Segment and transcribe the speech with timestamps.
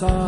[0.00, 0.27] blind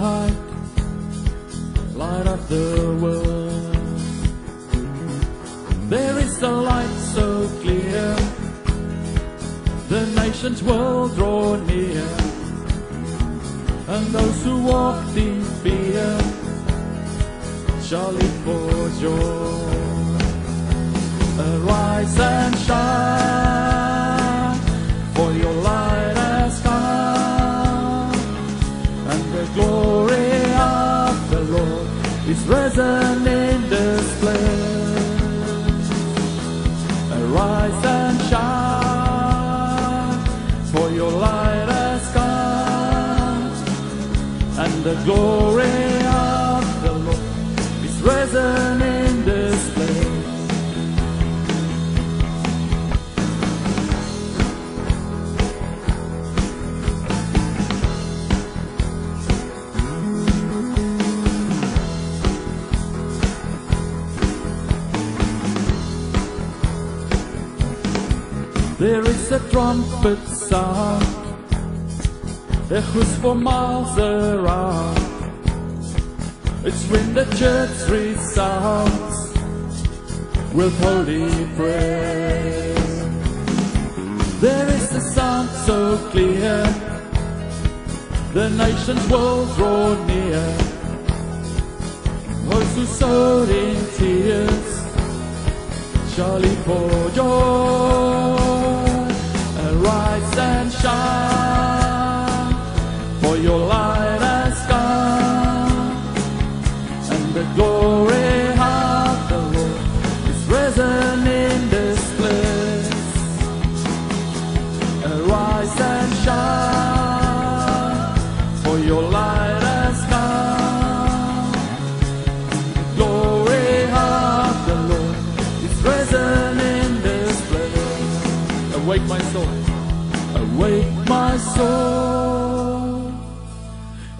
[130.60, 133.12] awake my soul,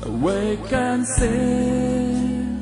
[0.05, 2.57] awake and sing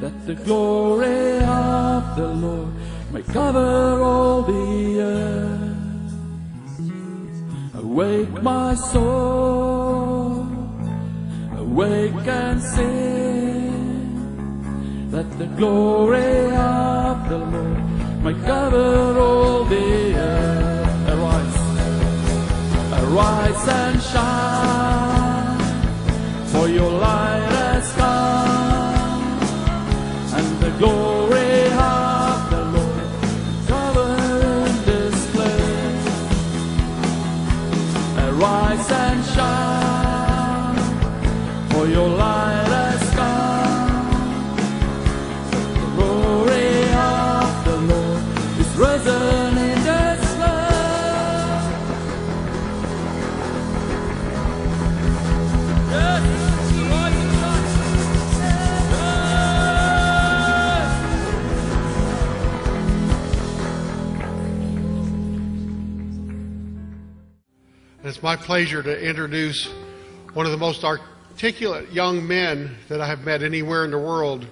[0.00, 2.72] that the glory of the Lord
[3.12, 5.76] may cover all the earth.
[7.74, 10.46] Awake my soul,
[11.58, 14.10] awake and sing
[15.10, 17.78] that the glory of the Lord
[18.24, 20.59] may cover all the earth.
[23.12, 25.58] Arise and shine,
[26.46, 27.59] for your light
[68.22, 69.66] My pleasure to introduce
[70.34, 74.46] one of the most articulate young men that I have met anywhere in the world.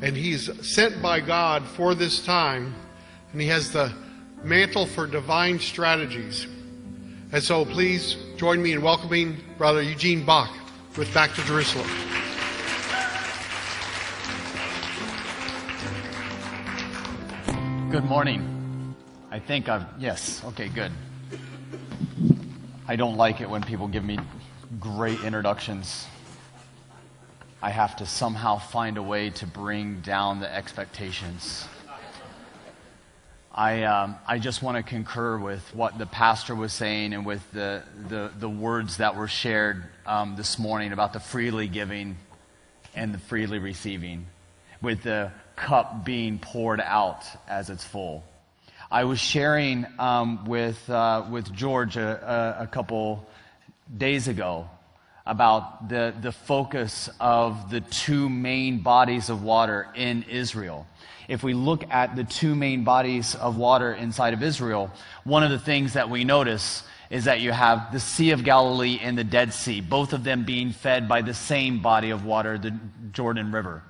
[0.00, 2.74] And he's sent by God for this time,
[3.32, 3.92] and he has the
[4.42, 6.46] mantle for divine strategies.
[7.30, 10.50] And so please join me in welcoming Brother Eugene Bach
[10.96, 11.86] with Back to Jerusalem.
[17.90, 18.94] Good morning.
[19.30, 20.92] I think I've, yes, okay, good.
[22.88, 24.16] I don't like it when people give me
[24.78, 26.06] great introductions.
[27.60, 31.66] I have to somehow find a way to bring down the expectations.
[33.52, 37.42] I, um, I just want to concur with what the pastor was saying and with
[37.50, 42.16] the, the, the words that were shared um, this morning about the freely giving
[42.94, 44.26] and the freely receiving,
[44.80, 48.22] with the cup being poured out as it's full.
[48.90, 53.26] I was sharing um, with, uh, with George a, a, couple
[53.96, 54.70] days ago
[55.26, 60.86] about the, the focus of the two main bodies of water in Israel.
[61.26, 64.92] If we look at the two main bodies of water inside of Israel,
[65.24, 69.00] one of the things that we notice is that you have the Sea of Galilee
[69.02, 72.56] and the Dead Sea, both of them being fed by the same body of water,
[72.56, 72.72] the
[73.10, 73.82] Jordan River.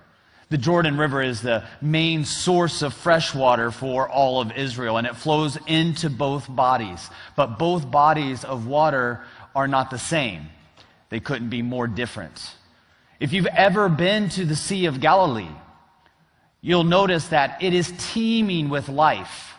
[0.48, 5.06] The Jordan River is the main source of fresh water for all of Israel, and
[5.06, 7.10] it flows into both bodies.
[7.34, 9.24] But both bodies of water
[9.56, 10.46] are not the same.
[11.08, 12.54] They couldn't be more different.
[13.18, 15.48] If you've ever been to the Sea of Galilee,
[16.60, 19.54] you'll notice that it is teeming with life.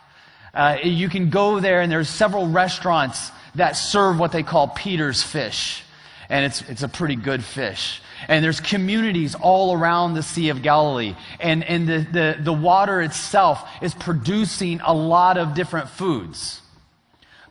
[0.53, 5.21] Uh, you can go there, and there's several restaurants that serve what they call Peter's
[5.21, 5.83] fish.
[6.29, 8.01] And it's, it's a pretty good fish.
[8.27, 11.15] And there's communities all around the Sea of Galilee.
[11.39, 16.61] And, and the, the, the water itself is producing a lot of different foods.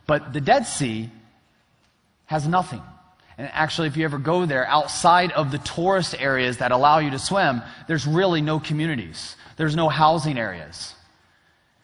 [0.05, 1.09] But the Dead Sea
[2.25, 2.81] has nothing.
[3.37, 7.11] And actually, if you ever go there, outside of the tourist areas that allow you
[7.11, 9.35] to swim, there's really no communities.
[9.57, 10.95] There's no housing areas.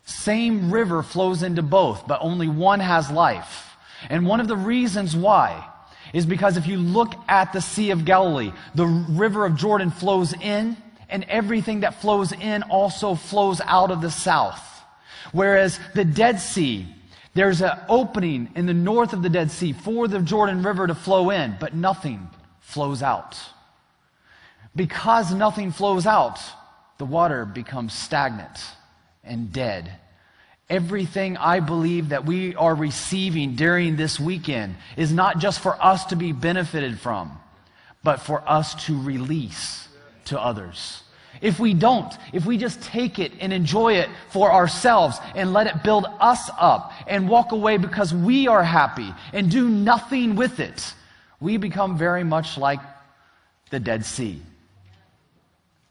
[0.05, 3.75] Same river flows into both, but only one has life.
[4.09, 5.69] And one of the reasons why
[6.13, 10.33] is because if you look at the Sea of Galilee, the river of Jordan flows
[10.33, 10.77] in,
[11.09, 14.61] and everything that flows in also flows out of the south.
[15.31, 16.87] Whereas the Dead Sea,
[17.33, 20.95] there's an opening in the north of the Dead Sea for the Jordan River to
[20.95, 22.29] flow in, but nothing
[22.61, 23.39] flows out.
[24.75, 26.39] Because nothing flows out,
[26.97, 28.63] the water becomes stagnant
[29.23, 29.99] and dead
[30.73, 36.05] Everything I believe that we are receiving during this weekend is not just for us
[36.05, 37.37] to be benefited from,
[38.03, 39.87] but for us to release
[40.25, 41.03] to others.
[41.41, 45.67] If we don't, if we just take it and enjoy it for ourselves and let
[45.67, 50.59] it build us up and walk away because we are happy and do nothing with
[50.59, 50.95] it,
[51.39, 52.79] we become very much like
[53.69, 54.41] the Dead Sea,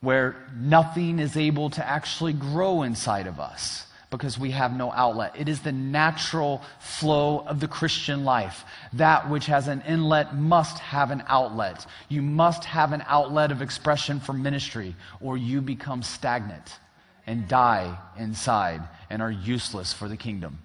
[0.01, 5.33] where nothing is able to actually grow inside of us because we have no outlet.
[5.37, 8.65] It is the natural flow of the Christian life.
[8.93, 11.87] That which has an inlet must have an outlet.
[12.11, 16.79] You must have an outlet of expression for ministry, or you become stagnant
[17.27, 20.59] and die inside and are useless for the kingdom.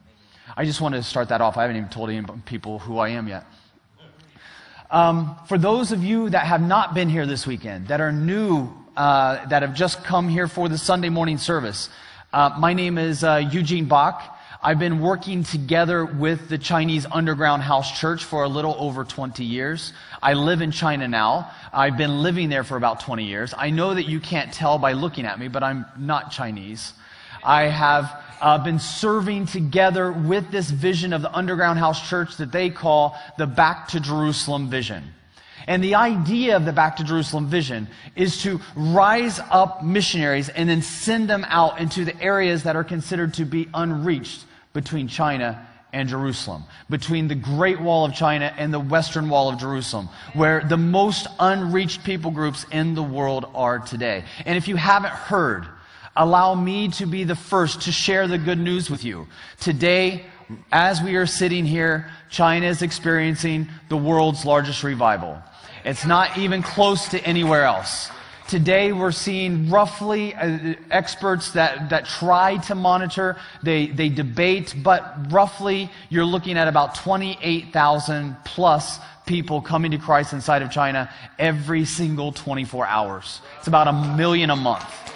[0.56, 1.58] I just wanted to start that off.
[1.58, 3.46] I haven't even told any people who I am yet.
[4.92, 8.70] Um, for those of you that have not been here this weekend, that are new,
[8.98, 11.90] uh, that have just come here for the Sunday morning service,
[12.34, 14.38] uh, my name is uh, Eugene Bach.
[14.62, 19.44] I've been working together with the Chinese Underground House Church for a little over 20
[19.44, 19.94] years.
[20.22, 21.52] I live in China now.
[21.72, 23.54] I've been living there for about 20 years.
[23.58, 26.94] I know that you can't tell by looking at me, but I'm not Chinese.
[27.44, 32.52] I have uh, been serving together with this vision of the Underground House Church that
[32.52, 35.14] they call the Back to Jerusalem vision.
[35.68, 40.69] And the idea of the Back to Jerusalem vision is to rise up missionaries and
[40.69, 45.68] then send them out into the areas that are considered to be unreached between China
[45.92, 50.62] and Jerusalem, between the Great Wall of China and the Western Wall of Jerusalem, where
[50.64, 54.24] the most unreached people groups in the world are today.
[54.46, 55.66] And if you haven't heard,
[56.16, 59.28] allow me to be the first to share the good news with you.
[59.60, 60.26] Today,
[60.71, 65.42] as we are sitting here, China is experiencing the world's largest revival.
[65.88, 68.12] It's not even close to anywhere else.
[68.50, 75.32] Today, we're seeing roughly uh, experts that, that try to monitor, they, they debate, but
[75.32, 81.86] roughly you're looking at about 28,000 plus people coming to Christ inside of China every
[81.86, 83.40] single 24 hours.
[83.58, 85.06] It's about a million a month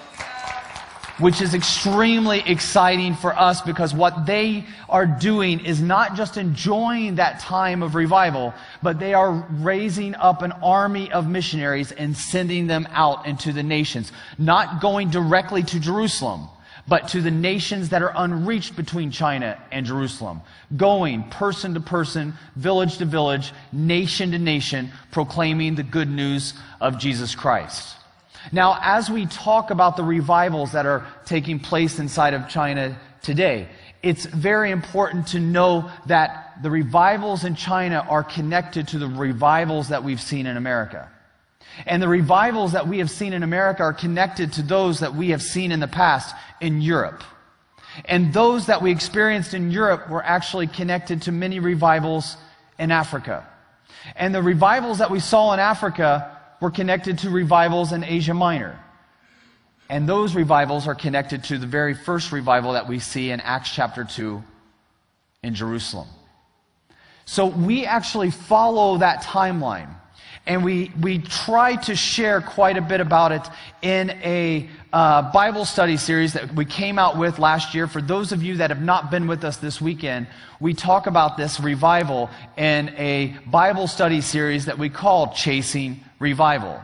[1.18, 7.16] which is extremely exciting for us because what they are doing is not just enjoying
[7.16, 12.68] that time of revival, but they are raising up an army of missionaries and sending
[12.68, 14.12] them out into the nations.
[14.38, 16.48] Not going directly to Jerusalem,
[16.88, 20.42] but to the nations that are unreached between China and Jerusalem.
[20.76, 26.98] Going person to person, village to village, nation to nation, proclaiming the good news of
[26.98, 27.96] Jesus Christ.
[28.52, 33.68] Now, as we talk about the revivals that are taking place inside of China today,
[34.04, 39.90] it's very important to know that the revivals in China are connected to the revivals
[39.90, 41.10] that we've seen in America.
[41.86, 45.30] And the revivals that we have seen in America are connected to those that we
[45.30, 47.24] have seen in the past in Europe.
[48.06, 52.38] And those that we experienced in Europe were actually connected to many revivals
[52.80, 53.46] in Africa.
[54.16, 56.31] And the revivals that we saw in Africa
[56.62, 58.80] were connected to revivals in Asia Minor.
[59.90, 63.74] And those revivals are connected to the very first revival that we see in Acts
[63.76, 64.42] chapter 2
[65.44, 66.08] in Jerusalem.
[67.26, 69.90] So we actually follow that timeline.
[70.48, 73.48] And we, we try to share quite a bit about it
[73.82, 77.88] in a uh, Bible study series that we came out with last year.
[77.88, 80.28] For those of you that have not been with us this weekend,
[80.60, 86.82] we talk about this revival in a Bible study series that we call Chasing Revival.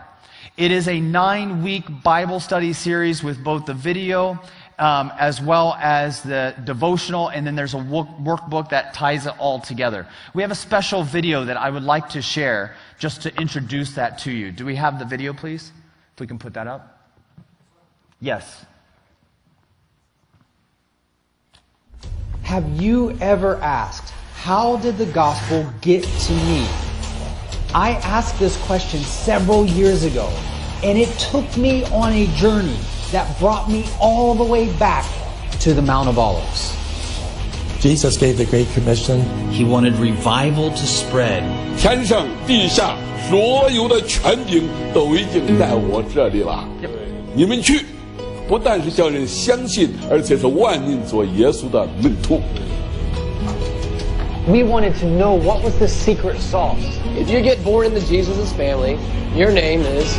[0.55, 4.39] It is a nine week Bible study series with both the video
[4.79, 9.59] um, as well as the devotional, and then there's a workbook that ties it all
[9.59, 10.07] together.
[10.33, 14.17] We have a special video that I would like to share just to introduce that
[14.19, 14.51] to you.
[14.51, 15.71] Do we have the video, please?
[16.13, 17.11] If we can put that up.
[18.19, 18.65] Yes.
[22.41, 26.67] Have you ever asked, how did the gospel get to me?
[27.73, 30.27] I asked this question several years ago,
[30.83, 32.79] and it took me on a journey
[33.11, 35.05] that brought me all the way back
[35.59, 36.75] to the Mount of Olives.
[37.80, 39.22] Jesus gave the Great Commission.
[39.50, 41.42] He wanted revival to spread.
[41.76, 42.96] 天上地下
[43.28, 46.64] 所有的权柄都已经在我这里了。
[47.34, 47.84] 你们去，
[48.46, 52.40] 不但是叫人相信，而且是万人做耶稣的门徒。
[54.46, 56.98] We wanted to know what was the secret sauce.
[57.16, 58.96] If you get born into Jesus' family,
[59.36, 60.16] your name is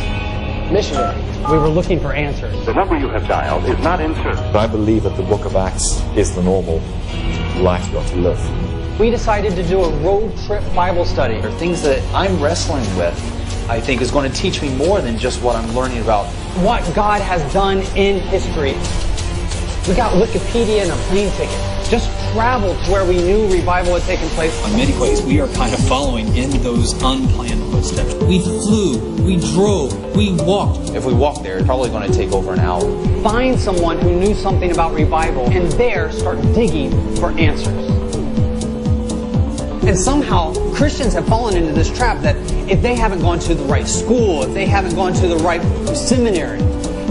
[0.72, 1.14] missionary.
[1.48, 2.54] We were looking for answers.
[2.64, 4.40] The number you have dialed is not in service.
[4.54, 6.80] I believe that the book of Acts is the normal
[7.59, 8.99] life you ought to live.
[8.99, 11.39] We decided to do a road trip Bible study.
[11.39, 13.15] There are things that I'm wrestling with,
[13.69, 16.25] I think, is going to teach me more than just what I'm learning about.
[16.63, 18.73] What God has done in history.
[19.87, 21.55] We got Wikipedia and a plane ticket.
[21.89, 24.53] Just traveled to where we knew revival had taken place.
[24.67, 28.13] In many ways, we are kind of following in those unplanned footsteps.
[28.25, 30.91] We flew, we drove, we walked.
[30.91, 32.81] If we walk there, it's probably going to take over an hour.
[33.23, 37.89] Find someone who knew something about revival and there start digging for answers.
[39.87, 42.35] And somehow Christians have fallen into this trap that
[42.69, 45.61] if they haven't gone to the right school, if they haven't gone to the right
[45.95, 46.59] seminary,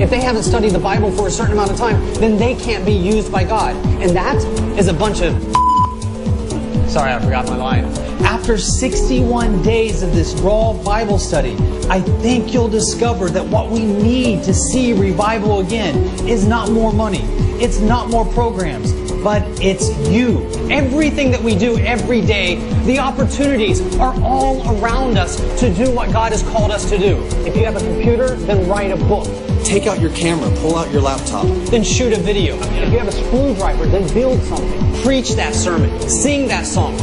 [0.00, 2.86] if they haven't studied the Bible for a certain amount of time, then they can't
[2.86, 3.74] be used by God.
[4.00, 4.36] And that
[4.78, 5.34] is a bunch of.
[6.88, 7.84] Sorry, I forgot my line.
[8.22, 11.56] After 61 days of this raw Bible study,
[11.88, 15.96] I think you'll discover that what we need to see revival again
[16.28, 17.22] is not more money,
[17.60, 18.92] it's not more programs,
[19.24, 20.48] but it's you.
[20.70, 26.12] Everything that we do every day, the opportunities are all around us to do what
[26.12, 27.16] God has called us to do.
[27.46, 29.26] If you have a computer, then write a book.
[29.64, 31.46] Take out your camera, pull out your laptop.
[31.66, 32.56] Then shoot a video.
[32.56, 35.02] If you have a screwdriver, then build something.
[35.02, 36.00] Preach that sermon.
[36.08, 36.98] Sing that song.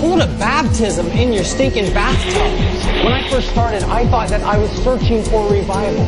[0.00, 3.04] Hold a baptism in your stinking bathtub.
[3.04, 6.04] When I first started, I thought that I was searching for revival.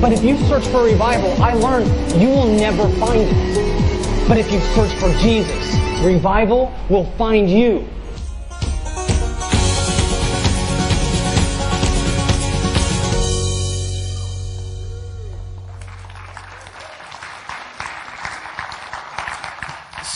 [0.00, 1.86] But if you search for revival, I learned
[2.20, 4.28] you will never find it.
[4.28, 7.86] But if you search for Jesus, revival will find you.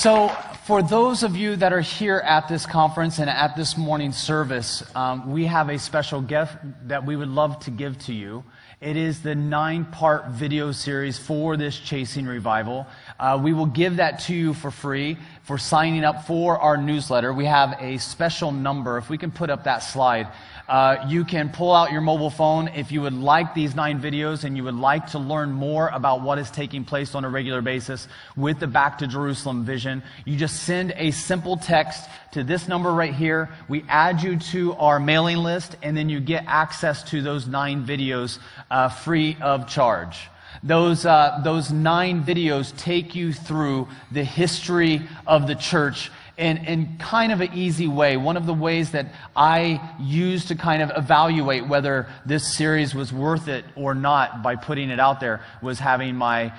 [0.04, 0.28] So,
[0.66, 4.82] for those of you that are here at this conference and at this morning's service,
[4.94, 6.58] um, we have a special gift
[6.88, 8.44] that we would love to give to you.
[8.82, 12.86] It is the nine part video series for this Chasing Revival.
[13.18, 17.32] Uh, we will give that to you for free for signing up for our newsletter.
[17.32, 18.98] We have a special number.
[18.98, 20.28] If we can put up that slide,
[20.68, 24.44] uh, you can pull out your mobile phone if you would like these nine videos
[24.44, 27.60] and you would like to learn more about what is taking place on a regular
[27.60, 30.02] basis with the Back to Jerusalem vision.
[30.24, 33.50] You just send a simple text to this number right here.
[33.68, 37.84] We add you to our mailing list, and then you get access to those nine
[37.86, 38.38] videos
[38.70, 40.28] uh, free of charge.
[40.62, 46.98] Those, uh, those nine videos take you through the history of the church in, in
[46.98, 48.16] kind of an easy way.
[48.16, 53.12] One of the ways that I use to kind of evaluate whether this series was
[53.12, 56.52] worth it or not by putting it out there was having my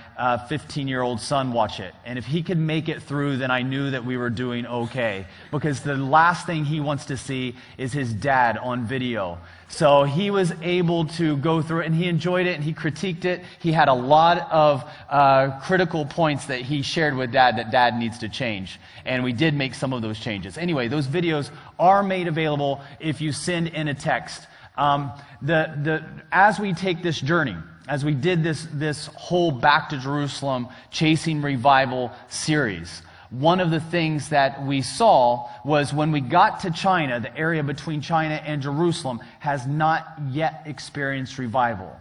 [0.47, 1.93] 15 uh, year old son watch it.
[2.05, 5.27] And if he could make it through, then I knew that we were doing okay.
[5.51, 9.39] Because the last thing he wants to see is his dad on video.
[9.67, 13.25] So he was able to go through it and he enjoyed it and he critiqued
[13.25, 13.43] it.
[13.59, 17.97] He had a lot of uh, critical points that he shared with dad that dad
[17.97, 18.79] needs to change.
[19.05, 20.57] And we did make some of those changes.
[20.57, 24.47] Anyway, those videos are made available if you send in a text.
[24.77, 27.55] Um, the, the, as we take this journey,
[27.87, 33.79] as we did this, this whole Back to Jerusalem Chasing Revival series, one of the
[33.79, 38.61] things that we saw was when we got to China, the area between China and
[38.61, 41.95] Jerusalem has not yet experienced revival.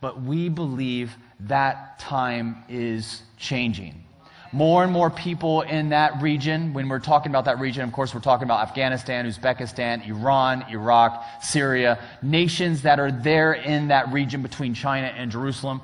[0.00, 4.04] But we believe that time is changing.
[4.50, 8.14] More and more people in that region, when we're talking about that region, of course,
[8.14, 14.40] we're talking about Afghanistan, Uzbekistan, Iran, Iraq, Syria, nations that are there in that region
[14.40, 15.82] between China and Jerusalem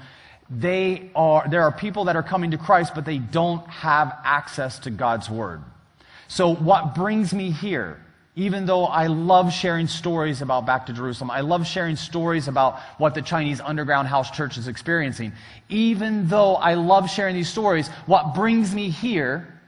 [0.58, 4.78] they are, there are people that are coming to Christ, but they don't have access
[4.80, 5.62] to God's Word.
[6.28, 8.04] So, what brings me here
[8.36, 12.80] even though I love sharing stories about Back to Jerusalem, I love sharing stories about
[12.98, 15.32] what the Chinese underground house church is experiencing,
[15.68, 19.60] even though I love sharing these stories, what brings me here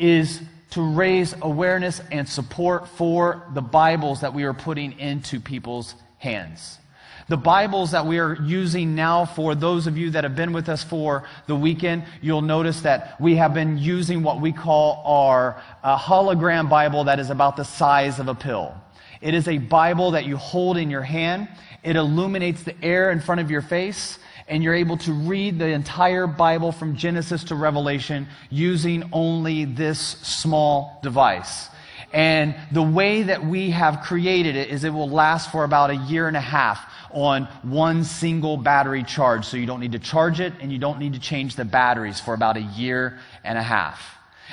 [0.00, 0.40] is
[0.70, 6.78] to raise awareness and support for the Bibles that we are putting into people's hands.
[7.26, 10.68] The Bibles that we are using now for those of you that have been with
[10.68, 15.62] us for the weekend, you'll notice that we have been using what we call our
[15.82, 18.74] uh, hologram Bible that is about the size of a pill.
[19.22, 21.48] It is a Bible that you hold in your hand.
[21.82, 25.68] It illuminates the air in front of your face, and you're able to read the
[25.68, 31.70] entire Bible from Genesis to Revelation using only this small device.
[32.14, 35.96] And the way that we have created it is it will last for about a
[35.96, 39.44] year and a half on one single battery charge.
[39.44, 42.20] So you don't need to charge it and you don't need to change the batteries
[42.20, 44.00] for about a year and a half.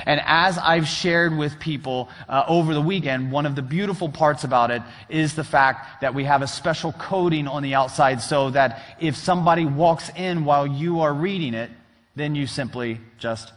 [0.08, 4.44] And as I've shared with people uh, over the weekend, one of the beautiful parts
[4.44, 8.50] about it is the fact that we have a special coating on the outside so
[8.50, 11.70] that if somebody walks in while you are reading it,
[12.16, 13.54] then you simply just.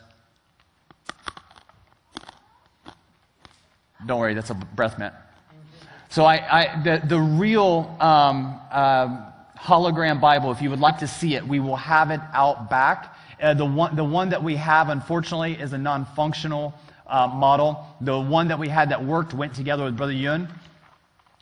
[4.07, 5.15] Don't worry, that's a breath mint.
[6.11, 9.27] So I, I, the, the real um, um,
[9.59, 13.17] hologram Bible, if you would like to see it, we will have it out back.
[13.43, 16.75] Uh, the, one, the one that we have, unfortunately, is a non functional
[17.07, 17.85] uh, model.
[18.01, 20.49] The one that we had that worked went together with Brother Yun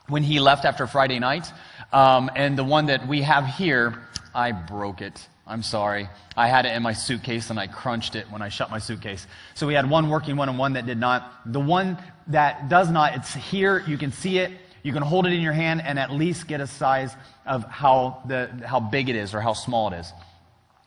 [0.09, 1.53] when he left after Friday night.
[1.93, 4.03] Um, and the one that we have here,
[4.35, 5.29] I broke it.
[5.47, 6.09] I'm sorry.
[6.37, 9.27] I had it in my suitcase and I crunched it when I shut my suitcase.
[9.55, 11.53] So we had one working one and one that did not.
[11.53, 11.99] The one
[12.29, 13.83] that does not, it's here.
[13.87, 14.53] You can see it.
[14.83, 17.15] You can hold it in your hand and at least get a size
[17.47, 20.13] of how, the, how big it is or how small it is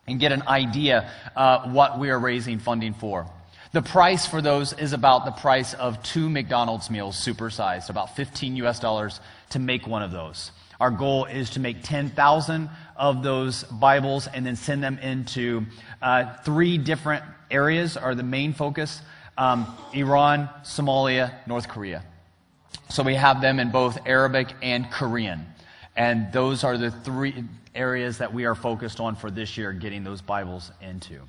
[0.07, 3.25] and get an idea uh, what we are raising funding for.
[3.71, 8.55] The price for those is about the price of two McDonald's meals, supersized, about 15
[8.57, 10.51] US dollars to make one of those.
[10.79, 15.65] Our goal is to make 10,000 of those Bibles and then send them into
[16.01, 19.01] uh, three different areas, are the main focus
[19.37, 22.03] um, Iran, Somalia, North Korea.
[22.89, 25.45] So we have them in both Arabic and Korean.
[25.95, 27.43] And those are the three
[27.73, 31.21] areas that we are focused on for this year, getting those Bibles into.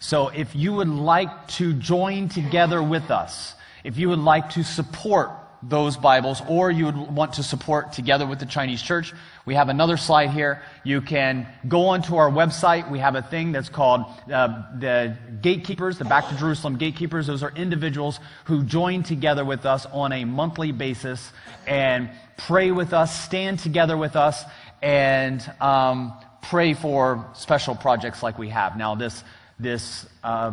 [0.00, 4.64] So if you would like to join together with us, if you would like to
[4.64, 5.30] support
[5.68, 9.12] those Bibles, or you would want to support together with the Chinese church,
[9.46, 10.62] we have another slide here.
[10.84, 12.90] You can go onto our website.
[12.90, 17.26] We have a thing that's called uh, the gatekeepers, the Back to Jerusalem gatekeepers.
[17.26, 21.32] Those are individuals who join together with us on a monthly basis
[21.66, 24.44] and pray with us, stand together with us,
[24.82, 28.76] and um, pray for special projects like we have.
[28.76, 29.24] Now, this,
[29.58, 30.52] this uh,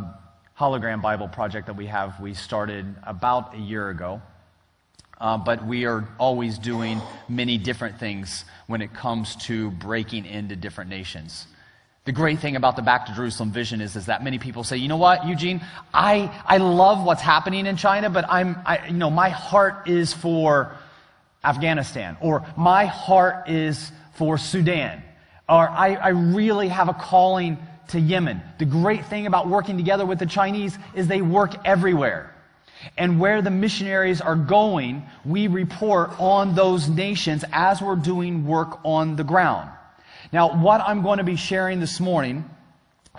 [0.57, 4.21] hologram Bible project that we have, we started about a year ago.
[5.21, 10.55] Uh, but we are always doing many different things when it comes to breaking into
[10.55, 11.45] different nations.
[12.05, 14.77] The great thing about the Back to Jerusalem vision is, is that many people say,
[14.77, 15.61] you know what, Eugene,
[15.93, 20.11] I, I love what's happening in China, but I'm, I, you know, my heart is
[20.11, 20.75] for
[21.43, 25.03] Afghanistan, or my heart is for Sudan,
[25.47, 28.41] or I, I really have a calling to Yemen.
[28.57, 32.33] The great thing about working together with the Chinese is they work everywhere.
[32.97, 38.79] And where the missionaries are going, we report on those nations as we're doing work
[38.83, 39.69] on the ground.
[40.31, 42.49] Now, what I'm going to be sharing this morning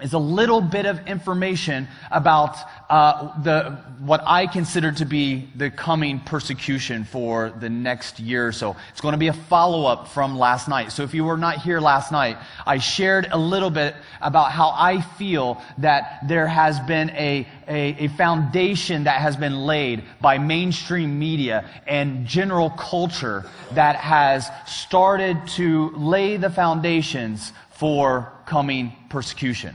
[0.01, 2.57] is a little bit of information about
[2.89, 8.53] uh, the, what I consider to be the coming persecution for the next year or
[8.53, 8.75] so.
[8.91, 10.93] It's going to be a follow up from last night.
[10.93, 14.71] So if you were not here last night, I shared a little bit about how
[14.71, 20.39] I feel that there has been a, a, a foundation that has been laid by
[20.39, 29.75] mainstream media and general culture that has started to lay the foundations for coming persecution.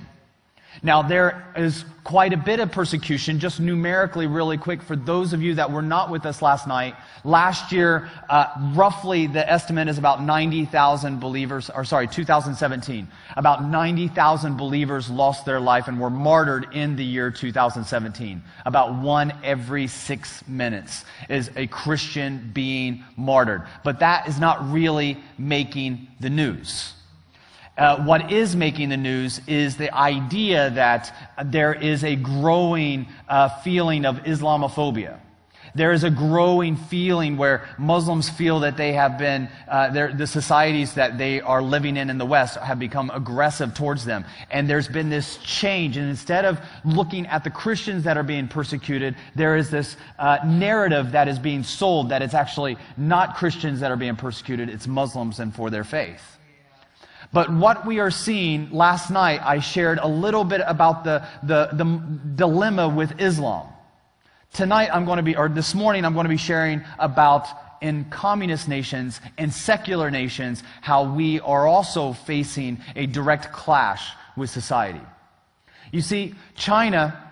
[0.84, 5.42] Now, there is quite a bit of persecution, just numerically, really quick, for those of
[5.42, 6.94] you that were not with us last night.
[7.24, 13.08] Last year, uh, roughly the estimate is about 90,000 believers, or sorry, 2017.
[13.36, 18.44] About 90,000 believers lost their life and were martyred in the year 2017.
[18.64, 23.64] About one every six minutes is a Christian being martyred.
[23.84, 26.94] But that is not really making the news.
[27.78, 31.14] Uh, what is making the news is the idea that
[31.46, 35.20] there is a growing uh, feeling of Islamophobia.
[35.76, 40.96] There is a growing feeling where Muslims feel that they have been, uh, the societies
[40.96, 44.26] that they are living in in the West have become aggressive towards them.
[44.50, 45.98] And there's been this change.
[45.98, 50.40] And instead of looking at the Christians that are being persecuted, there is this uh,
[50.46, 54.88] narrative that is being sold that it's actually not Christians that are being persecuted, it's
[54.88, 56.37] Muslims and for their faith.
[57.38, 61.70] But what we are seeing, last night I shared a little bit about the, the,
[61.72, 61.86] the
[62.34, 63.68] dilemma with Islam.
[64.54, 67.48] Tonight I'm going to be, or this morning I'm going to be sharing about
[67.80, 74.50] in communist nations and secular nations how we are also facing a direct clash with
[74.50, 75.06] society.
[75.92, 77.32] You see, China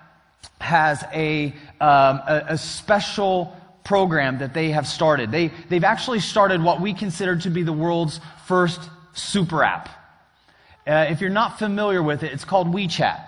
[0.62, 1.48] has a,
[1.82, 5.32] um, a, a special program that they have started.
[5.32, 8.80] They, they've actually started what we consider to be the world's first
[9.16, 9.90] super app.
[10.86, 13.26] Uh, if you're not familiar with it, it's called WeChat.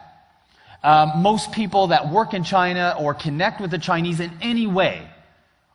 [0.83, 5.09] Um, most people that work in China or connect with the Chinese in any way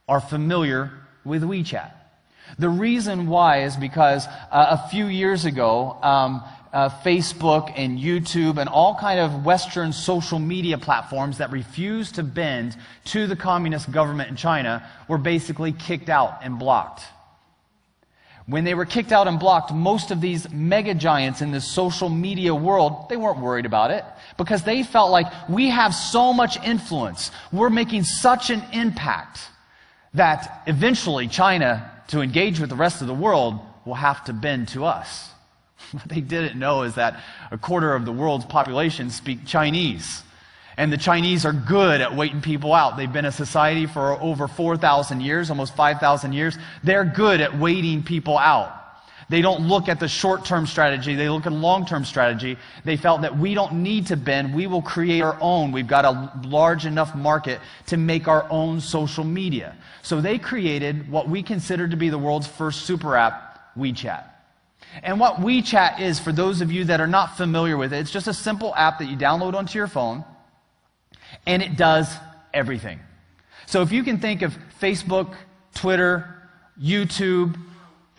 [0.09, 0.93] are familiar
[1.25, 1.91] with WeChat.
[2.59, 8.59] The reason why is because uh, a few years ago, um, uh, Facebook and YouTube
[8.59, 13.91] and all kind of Western social media platforms that refused to bend to the communist
[13.91, 17.03] government in China were basically kicked out and blocked.
[18.53, 22.11] When they were kicked out and blocked, most of these mega giants in the social
[22.11, 24.05] media world, they weren't worried about it
[24.37, 27.31] because they felt like we have so much influence.
[27.51, 29.41] We're making such an impact
[30.13, 34.69] that eventually China, to engage with the rest of the world, will have to bend
[34.69, 35.31] to us.
[35.93, 40.23] What they didn't know is that a quarter of the world's population speak Chinese.
[40.77, 42.97] And the Chinese are good at waiting people out.
[42.97, 46.57] They've been a society for over 4,000 years, almost 5,000 years.
[46.83, 48.79] They're good at waiting people out.
[49.29, 52.59] They don't look at the short term strategy, they look at long term strategy.
[52.85, 55.73] They felt that we don't need to bend, we will create our own.
[55.73, 59.75] We've got a large enough market to make our own social media.
[60.03, 64.25] So they created what we consider to be the world's first super app, WeChat.
[65.03, 68.11] And what WeChat is, for those of you that are not familiar with it, it's
[68.11, 70.25] just a simple app that you download onto your phone
[71.47, 72.15] and it does
[72.53, 72.99] everything.
[73.67, 75.35] So if you can think of Facebook,
[75.75, 76.43] Twitter,
[76.81, 77.57] YouTube,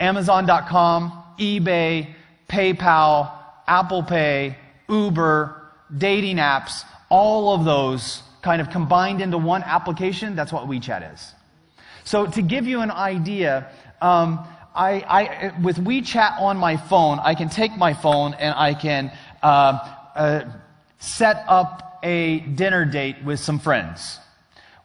[0.00, 2.14] Amazon.com, eBay,
[2.48, 3.30] PayPal,
[3.66, 4.56] Apple Pay,
[4.88, 5.62] Uber,
[5.96, 11.34] dating apps, all of those kind of combined into one application, that's what WeChat is.
[12.04, 13.70] So to give you an idea,
[14.02, 18.74] um, I, I, with WeChat on my phone, I can take my phone and I
[18.74, 19.78] can uh,
[20.14, 20.44] uh,
[20.98, 24.18] set up a dinner date with some friends.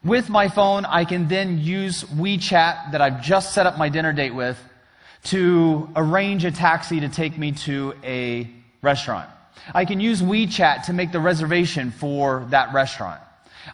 [0.02, 4.12] With my phone, I can then use WeChat that I've just set up my dinner
[4.12, 4.58] date with
[5.24, 9.28] to arrange a taxi to take me to a restaurant.
[9.74, 13.20] I can use WeChat to make the reservation for that restaurant.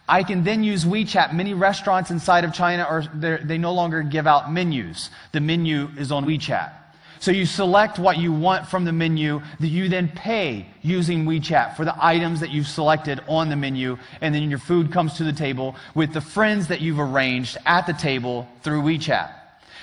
[0.07, 1.33] I can then use WeChat.
[1.33, 5.09] Many restaurants inside of China are they no longer give out menus.
[5.31, 6.73] The menu is on WeChat.
[7.19, 11.75] So you select what you want from the menu that you then pay using WeChat
[11.75, 15.23] for the items that you've selected on the menu and then your food comes to
[15.23, 19.31] the table with the friends that you've arranged at the table through WeChat.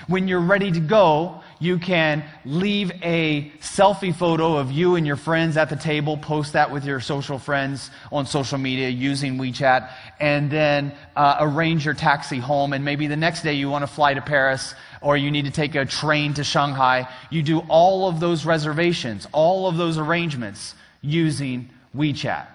[0.07, 5.17] When you're ready to go, you can leave a selfie photo of you and your
[5.17, 9.91] friends at the table, post that with your social friends on social media using WeChat,
[10.21, 12.73] and then uh, arrange your taxi home.
[12.73, 15.51] And maybe the next day you want to fly to Paris or you need to
[15.51, 17.09] take a train to Shanghai.
[17.31, 22.47] You do all of those reservations, all of those arrangements using WeChat.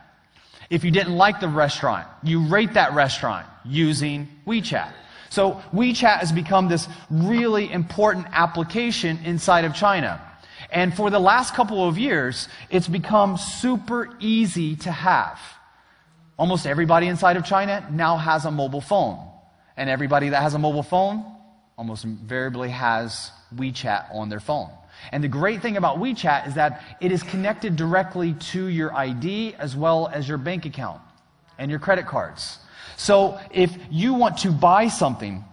[0.69, 4.91] If you didn't like the restaurant, you rate that restaurant using WeChat.
[5.29, 10.19] So WeChat has become this really important application inside of China.
[10.71, 15.39] And for the last couple of years, it's become super easy to have.
[16.37, 19.19] Almost everybody inside of China now has a mobile phone.
[19.77, 21.23] And everybody that has a mobile phone
[21.79, 24.69] almost invariably has WeChat on their phone.
[25.13, 29.55] And the great thing about WeChat is that it is connected directly to your ID
[29.57, 31.01] as well as your bank account
[31.57, 32.57] and your credit cards.
[32.97, 35.45] So if you want to buy something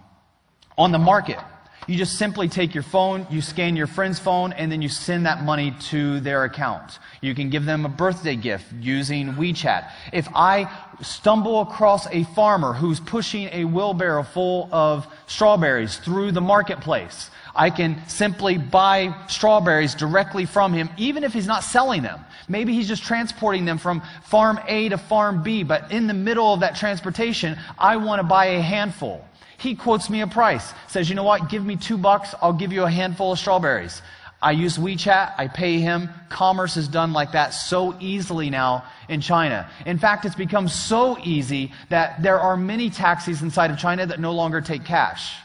[0.77, 1.39] on the market,
[1.87, 5.25] you just simply take your phone, you scan your friend's phone, and then you send
[5.25, 6.99] that money to their account.
[7.21, 9.89] You can give them a birthday gift using WeChat.
[10.11, 10.69] If I
[11.01, 17.69] stumble across a farmer who's pushing a wheelbarrow full of strawberries through the marketplace, I
[17.69, 22.23] can simply buy strawberries directly from him, even if he's not selling them.
[22.47, 26.53] Maybe he's just transporting them from farm A to farm B, but in the middle
[26.53, 29.25] of that transportation, I want to buy a handful.
[29.57, 32.71] He quotes me a price, says, you know what, give me two bucks, I'll give
[32.71, 34.01] you a handful of strawberries.
[34.41, 36.09] I use WeChat, I pay him.
[36.29, 39.67] Commerce is done like that so easily now in China.
[39.85, 44.19] In fact, it's become so easy that there are many taxis inside of China that
[44.19, 45.35] no longer take cash.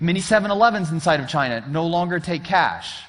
[0.00, 3.02] Many 7 Elevens inside of China no longer take cash.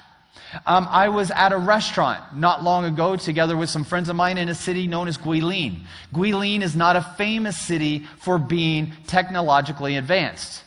[0.66, 4.38] Um, I was at a restaurant not long ago together with some friends of mine
[4.38, 5.80] in a city known as Guilin.
[6.12, 10.62] Guilin is not a famous city for being technologically advanced.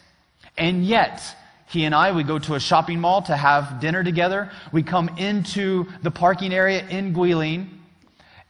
[0.58, 1.22] And yet,
[1.68, 4.50] he and I, we go to a shopping mall to have dinner together.
[4.72, 7.68] We come into the parking area in Guilin.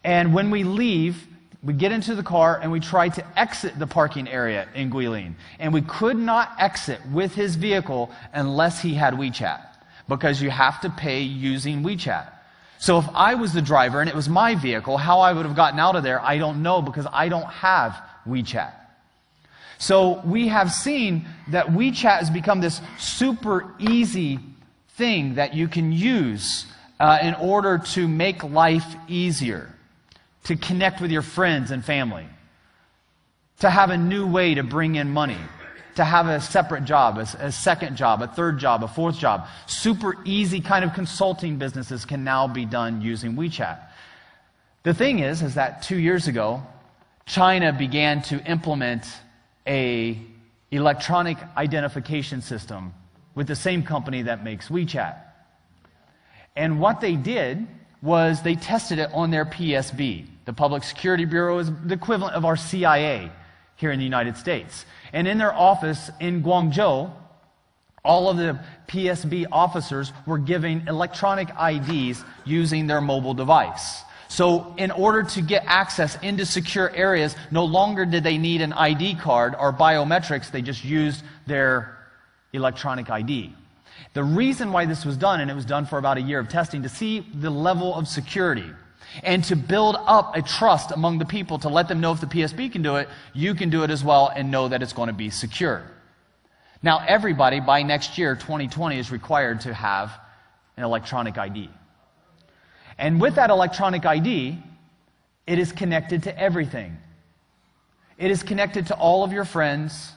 [0.03, 1.27] And when we leave,
[1.63, 5.33] we get into the car and we try to exit the parking area in Guilin.
[5.57, 9.65] And we could not exit with his vehicle unless he had WeChat
[10.07, 12.31] because you have to pay using WeChat.
[12.77, 15.55] So if I was the driver and it was my vehicle, how I would have
[15.55, 18.73] gotten out of there, I don't know because I don't have WeChat.
[19.77, 24.39] So we have seen that WeChat has become this super easy
[24.89, 26.65] thing that you can use
[26.99, 29.71] uh, in order to make life easier,
[30.45, 32.25] to connect with your friends and family,
[33.59, 35.37] to have a new way to bring in money,
[35.95, 39.47] to have a separate job, a, a second job, a third job, a fourth job.
[39.67, 43.79] Super easy kind of consulting businesses can now be done using WeChat.
[44.83, 46.63] The thing is, is that two years ago,
[47.25, 49.05] China began to implement
[49.67, 50.19] a
[50.71, 52.93] electronic identification system
[53.35, 55.17] with the same company that makes WeChat.
[56.55, 57.67] And what they did
[58.01, 60.25] was they tested it on their PSB.
[60.45, 63.31] The Public Security Bureau is the equivalent of our CIA
[63.75, 64.85] here in the United States.
[65.13, 67.11] And in their office in Guangzhou,
[68.03, 74.01] all of the PSB officers were giving electronic IDs using their mobile device.
[74.29, 78.73] So, in order to get access into secure areas, no longer did they need an
[78.73, 81.97] ID card or biometrics, they just used their
[82.51, 83.53] electronic ID.
[84.13, 86.49] The reason why this was done, and it was done for about a year of
[86.49, 88.69] testing, to see the level of security
[89.23, 92.27] and to build up a trust among the people to let them know if the
[92.27, 95.07] PSB can do it, you can do it as well and know that it's going
[95.07, 95.83] to be secure.
[96.83, 100.11] Now, everybody by next year, 2020, is required to have
[100.75, 101.69] an electronic ID.
[102.97, 104.57] And with that electronic ID,
[105.45, 106.97] it is connected to everything.
[108.17, 110.11] It is connected to all of your friends,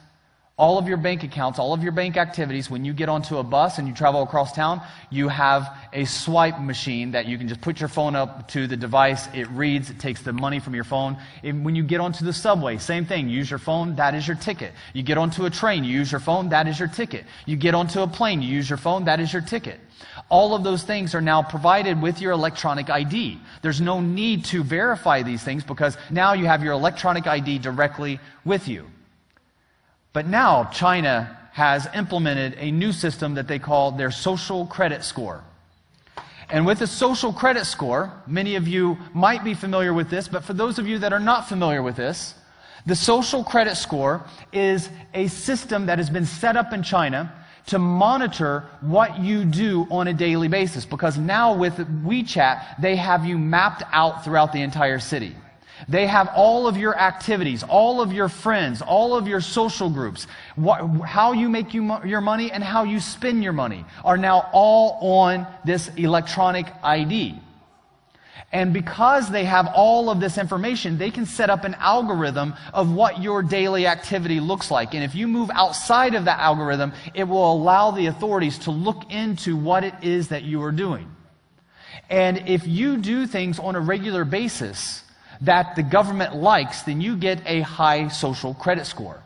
[0.61, 2.71] all of your bank accounts, all of your bank activities.
[2.71, 6.61] When you get onto a bus and you travel across town, you have a swipe
[6.61, 9.27] machine that you can just put your phone up to the device.
[9.35, 11.17] It reads, it takes the money from your phone.
[11.43, 13.29] And when you get onto the subway, same thing.
[13.29, 14.73] use your phone, that is your ticket.
[14.93, 17.25] You get onto a train, you use your phone, that is your ticket.
[17.47, 19.81] You get onto a plane, you use your phone, that is your ticket.
[20.31, 23.39] All of those things are now provided with your electronic ID.
[23.63, 28.21] There's no need to verify these things because now you have your electronic ID directly
[28.45, 28.87] with you.
[30.13, 35.43] But now China has implemented a new system that they call their social credit score.
[36.49, 40.45] And with the social credit score, many of you might be familiar with this, but
[40.45, 42.35] for those of you that are not familiar with this,
[42.87, 47.33] the social credit score is a system that has been set up in China
[47.67, 50.85] to monitor what you do on a daily basis.
[50.85, 55.35] Because now with WeChat, they have you mapped out throughout the entire city.
[55.89, 60.27] They have all of your activities, all of your friends, all of your social groups,
[60.57, 64.51] what, how you make you, your money and how you spend your money are now
[64.53, 67.41] all on this electronic ID.
[68.53, 72.93] And because they have all of this information, they can set up an algorithm of
[72.93, 74.93] what your daily activity looks like.
[74.93, 79.13] And if you move outside of that algorithm, it will allow the authorities to look
[79.13, 81.15] into what it is that you are doing.
[82.09, 85.05] And if you do things on a regular basis,
[85.43, 89.23] that the government likes, then you get a high social credit score.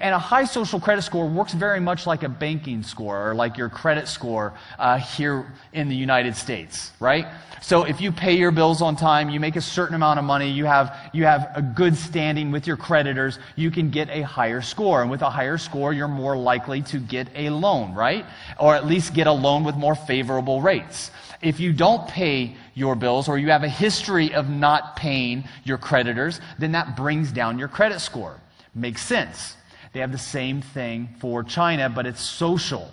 [0.00, 3.58] And a high social credit score works very much like a banking score or like
[3.58, 7.26] your credit score uh, here in the United States, right?
[7.60, 10.50] So if you pay your bills on time, you make a certain amount of money,
[10.50, 14.62] you have, you have a good standing with your creditors, you can get a higher
[14.62, 15.02] score.
[15.02, 18.24] And with a higher score, you're more likely to get a loan, right?
[18.60, 21.10] Or at least get a loan with more favorable rates.
[21.42, 25.78] If you don't pay your bills or you have a history of not paying your
[25.78, 28.40] creditors, then that brings down your credit score.
[28.74, 29.56] Makes sense.
[29.92, 32.92] They have the same thing for China, but it's social.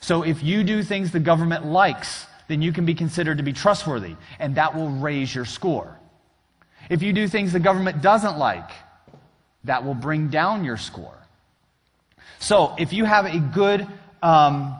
[0.00, 3.52] So if you do things the government likes, then you can be considered to be
[3.52, 5.98] trustworthy, and that will raise your score.
[6.88, 8.70] If you do things the government doesn't like,
[9.64, 11.18] that will bring down your score.
[12.38, 13.86] So if you have a good
[14.22, 14.76] um,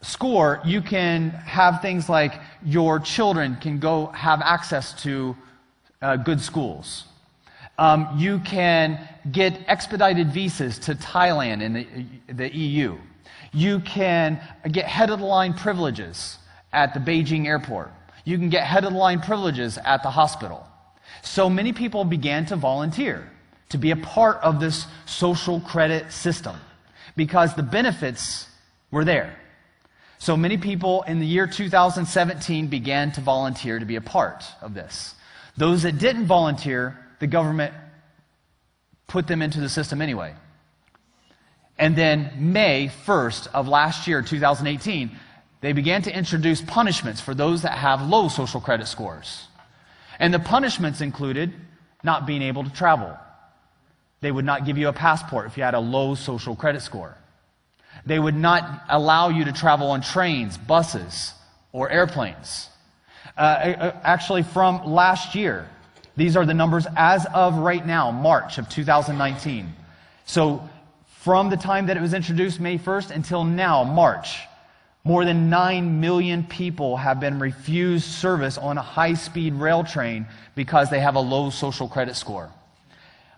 [0.00, 5.36] score, you can have things like your children can go have access to
[6.02, 7.04] uh, good schools.
[7.78, 8.98] Um, you can
[9.32, 11.76] get expedited visas to Thailand and
[12.28, 12.98] the, the EU.
[13.52, 16.38] You can get head of the line privileges
[16.72, 17.90] at the Beijing airport.
[18.24, 20.66] You can get head of the line privileges at the hospital.
[21.22, 23.30] So many people began to volunteer
[23.70, 26.56] to be a part of this social credit system
[27.16, 28.48] because the benefits
[28.90, 29.36] were there.
[30.18, 34.74] So many people in the year 2017 began to volunteer to be a part of
[34.74, 35.14] this.
[35.56, 37.74] Those that didn't volunteer, the government
[39.06, 40.34] put them into the system anyway.
[41.78, 45.10] And then May 1st of last year, 2018,
[45.60, 49.46] they began to introduce punishments for those that have low social credit scores.
[50.18, 51.52] And the punishments included
[52.02, 53.16] not being able to travel.
[54.20, 57.16] They would not give you a passport if you had a low social credit score.
[58.04, 61.32] They would not allow you to travel on trains, buses,
[61.72, 62.68] or airplanes.
[63.36, 65.68] Uh, actually, from last year,
[66.16, 69.72] these are the numbers as of right now, March of 2019.
[70.24, 70.68] So,
[71.06, 74.38] from the time that it was introduced, May 1st, until now, March,
[75.04, 80.26] more than 9 million people have been refused service on a high speed rail train
[80.54, 82.50] because they have a low social credit score.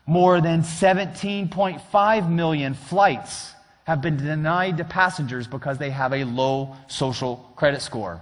[0.07, 3.53] More than 17.5 million flights
[3.85, 8.21] have been denied to passengers because they have a low social credit score.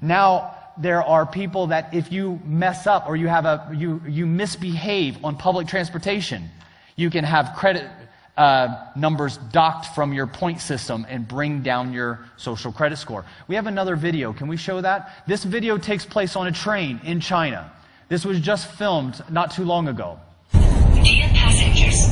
[0.00, 4.26] Now, there are people that if you mess up or you have a you you
[4.26, 6.48] misbehave on public transportation,
[6.96, 7.88] you can have credit
[8.36, 13.24] uh, numbers docked from your point system and bring down your social credit score.
[13.46, 14.32] We have another video.
[14.32, 15.24] Can we show that?
[15.26, 17.70] This video takes place on a train in China.
[18.08, 20.18] This was just filmed not too long ago.
[20.52, 22.08] Dear passengers,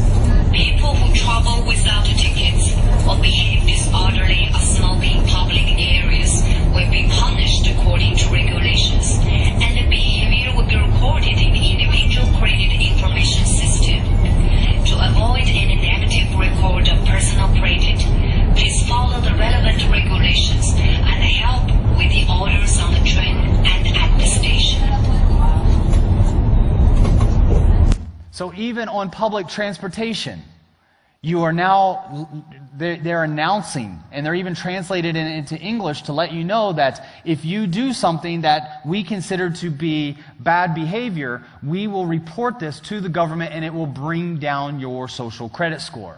[0.52, 2.72] people who travel without tickets
[3.08, 6.31] or behave disorderly or smoke in public areas
[6.72, 12.26] will be punished according to regulations, and the behavior will be recorded in the individual
[12.38, 14.00] credit information system.
[14.86, 18.00] To avoid any negative record of personal credit,
[18.56, 24.18] please follow the relevant regulations and help with the orders on the train and at
[24.18, 24.80] the station.
[28.30, 30.42] So even on public transportation,
[31.24, 32.28] you are now,
[32.76, 37.68] they're announcing, and they're even translated into English to let you know that if you
[37.68, 43.08] do something that we consider to be bad behavior, we will report this to the
[43.08, 46.16] government and it will bring down your social credit score.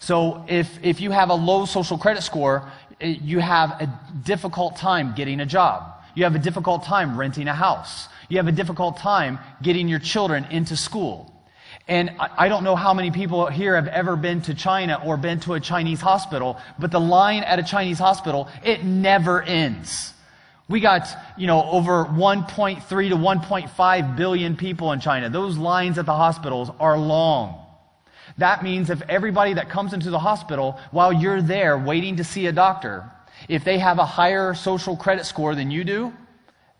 [0.00, 2.68] So if, if you have a low social credit score,
[3.00, 5.94] eh, you have a difficult time getting a job.
[6.16, 8.08] You have a difficult time renting a house.
[8.28, 11.32] You have a difficult time getting your children into school.
[11.88, 15.40] And I don't know how many people here have ever been to China or been
[15.40, 20.12] to a Chinese hospital, but the line at a Chinese hospital, it never ends.
[20.68, 25.30] We got, you know, over 1.3 to 1.5 billion people in China.
[25.30, 27.64] Those lines at the hospitals are long.
[28.36, 32.48] That means if everybody that comes into the hospital while you're there waiting to see
[32.48, 33.10] a doctor,
[33.48, 36.12] if they have a higher social credit score than you do,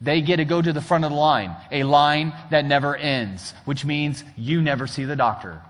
[0.01, 3.53] they get to go to the front of the line, a line that never ends,
[3.65, 5.61] which means you never see the doctor.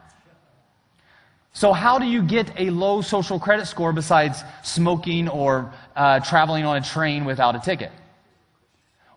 [1.53, 6.65] So, how do you get a low social credit score besides smoking or uh, traveling
[6.65, 7.91] on a train without a ticket?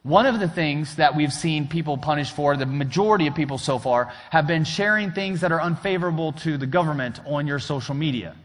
[0.04, 3.78] One of the things that we've seen people punished for, the majority of people so
[3.78, 8.36] far, have been sharing things that are unfavorable to the government on your social media.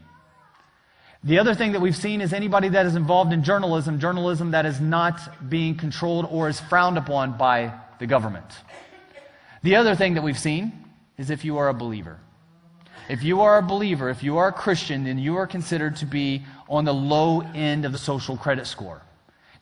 [1.23, 4.65] The other thing that we've seen is anybody that is involved in journalism, journalism that
[4.65, 8.45] is not being controlled or is frowned upon by the government.
[9.63, 10.85] The other thing that we've seen
[11.17, 12.19] is if you are a believer.
[13.09, 16.05] If you are a believer, if you are a Christian, then you are considered to
[16.05, 19.01] be on the low end of the social credit score.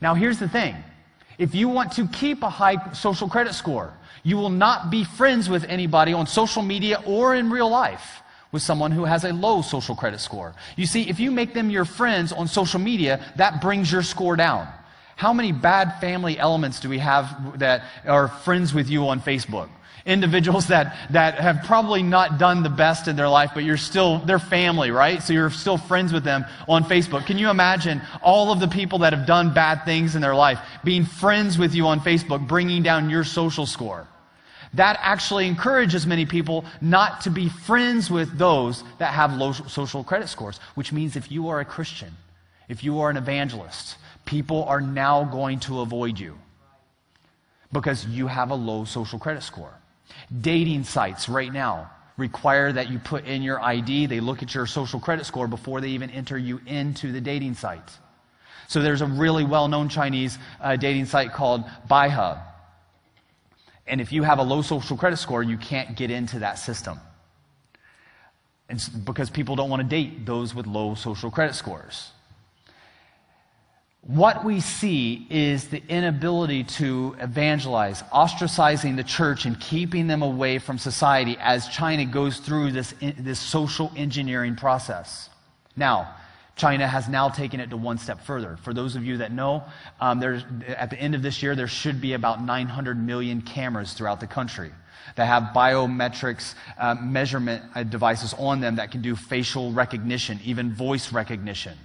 [0.00, 0.76] Now, here's the thing
[1.38, 5.48] if you want to keep a high social credit score, you will not be friends
[5.48, 9.62] with anybody on social media or in real life with someone who has a low
[9.62, 10.54] social credit score.
[10.76, 14.36] You see, if you make them your friends on social media, that brings your score
[14.36, 14.68] down.
[15.16, 19.68] How many bad family elements do we have that are friends with you on Facebook?
[20.04, 24.18] Individuals that, that have probably not done the best in their life, but you're still,
[24.20, 25.22] they're family, right?
[25.22, 27.26] So you're still friends with them on Facebook.
[27.26, 30.60] Can you imagine all of the people that have done bad things in their life
[30.84, 34.06] being friends with you on Facebook, bringing down your social score?
[34.76, 40.04] That actually encourages many people not to be friends with those that have low social
[40.04, 42.12] credit scores, which means if you are a Christian,
[42.68, 43.96] if you are an evangelist,
[44.26, 46.38] people are now going to avoid you
[47.72, 49.72] because you have a low social credit score.
[50.42, 54.66] Dating sites right now require that you put in your ID, they look at your
[54.66, 57.90] social credit score before they even enter you into the dating site.
[58.68, 62.42] So there's a really well known Chinese uh, dating site called Baihe
[63.86, 67.00] and if you have a low social credit score, you can't get into that system.
[68.68, 72.10] It's because people don't want to date those with low social credit scores.
[74.06, 80.60] what we see is the inability to evangelize, ostracizing the church and keeping them away
[80.60, 85.28] from society as China goes through this, this social engineering process.
[85.74, 86.14] Now,
[86.56, 88.56] China has now taken it to one step further.
[88.62, 89.62] For those of you that know,
[90.00, 93.92] um, there's, at the end of this year, there should be about 900 million cameras
[93.92, 94.72] throughout the country
[95.16, 100.72] that have biometrics uh, measurement uh, devices on them that can do facial recognition, even
[100.72, 101.76] voice recognition.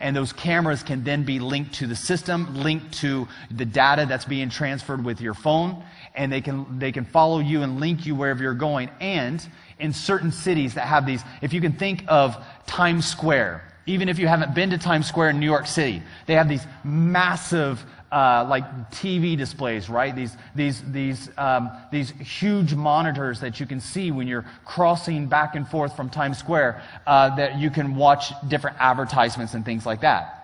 [0.00, 4.24] And those cameras can then be linked to the system, linked to the data that's
[4.24, 5.82] being transferred with your phone,
[6.14, 8.90] and they can, they can follow you and link you wherever you're going.
[9.00, 9.46] And
[9.78, 12.36] in certain cities that have these, if you can think of
[12.66, 16.34] Times Square, even if you haven't been to Times Square in New York City, they
[16.34, 20.14] have these massive uh, like TV displays, right?
[20.14, 25.56] These, these, these, um, these huge monitors that you can see when you're crossing back
[25.56, 30.02] and forth from Times Square uh, that you can watch different advertisements and things like
[30.02, 30.37] that.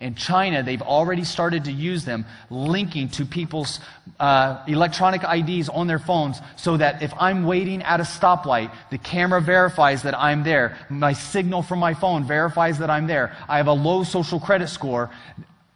[0.00, 3.80] In China, they've already started to use them, linking to people's
[4.20, 8.98] uh, electronic IDs on their phones so that if I'm waiting at a stoplight, the
[8.98, 10.76] camera verifies that I'm there.
[10.90, 13.34] My signal from my phone verifies that I'm there.
[13.48, 15.10] I have a low social credit score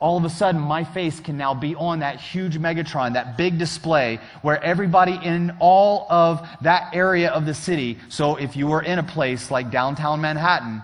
[0.01, 3.59] all of a sudden my face can now be on that huge Megatron, that big
[3.59, 8.83] display where everybody in all of that area of the city, so if you were
[8.83, 10.83] in a place like downtown Manhattan,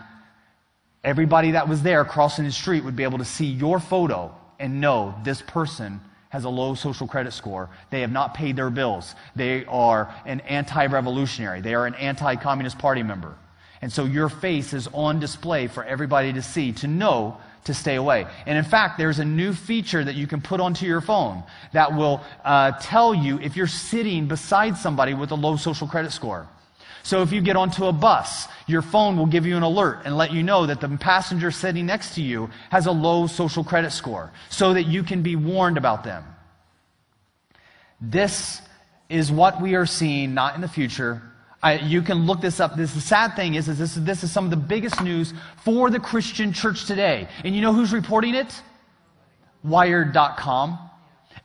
[1.06, 4.80] everybody that was there crossing the street would be able to see your photo and
[4.80, 6.00] know this person
[6.30, 7.70] has a low social credit score.
[7.90, 9.14] They have not paid their bills.
[9.36, 11.60] They are an anti revolutionary.
[11.60, 13.36] They are an anti communist party member.
[13.80, 17.94] And so your face is on display for everybody to see, to know to stay
[17.96, 18.26] away.
[18.46, 21.94] And in fact, there's a new feature that you can put onto your phone that
[21.94, 26.48] will uh, tell you if you're sitting beside somebody with a low social credit score.
[27.06, 30.16] So if you get onto a bus, your phone will give you an alert and
[30.16, 33.92] let you know that the passenger sitting next to you has a low social credit
[33.92, 36.24] score so that you can be warned about them.
[38.00, 38.60] This
[39.08, 41.22] is what we are seeing, not in the future,
[41.62, 42.76] I, you can look this up.
[42.76, 45.32] This, the sad thing is, is this, this is some of the biggest news
[45.62, 47.28] for the Christian church today.
[47.44, 48.62] And you know who's reporting it?
[49.62, 50.85] Wired.com.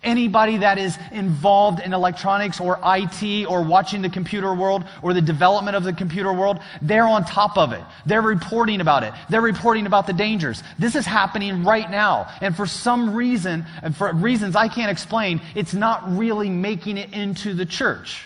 [0.03, 5.21] Anybody that is involved in electronics or IT or watching the computer world or the
[5.21, 7.83] development of the computer world, they're on top of it.
[8.07, 9.13] They're reporting about it.
[9.29, 10.63] They're reporting about the dangers.
[10.79, 12.27] This is happening right now.
[12.41, 17.13] And for some reason, and for reasons I can't explain, it's not really making it
[17.13, 18.23] into the church.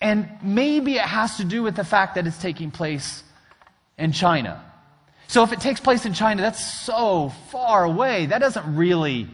[0.00, 3.24] And maybe it has to do with the fact that it's taking place
[3.98, 4.62] in China.
[5.26, 8.26] So if it takes place in China, that's so far away.
[8.26, 9.28] That doesn't really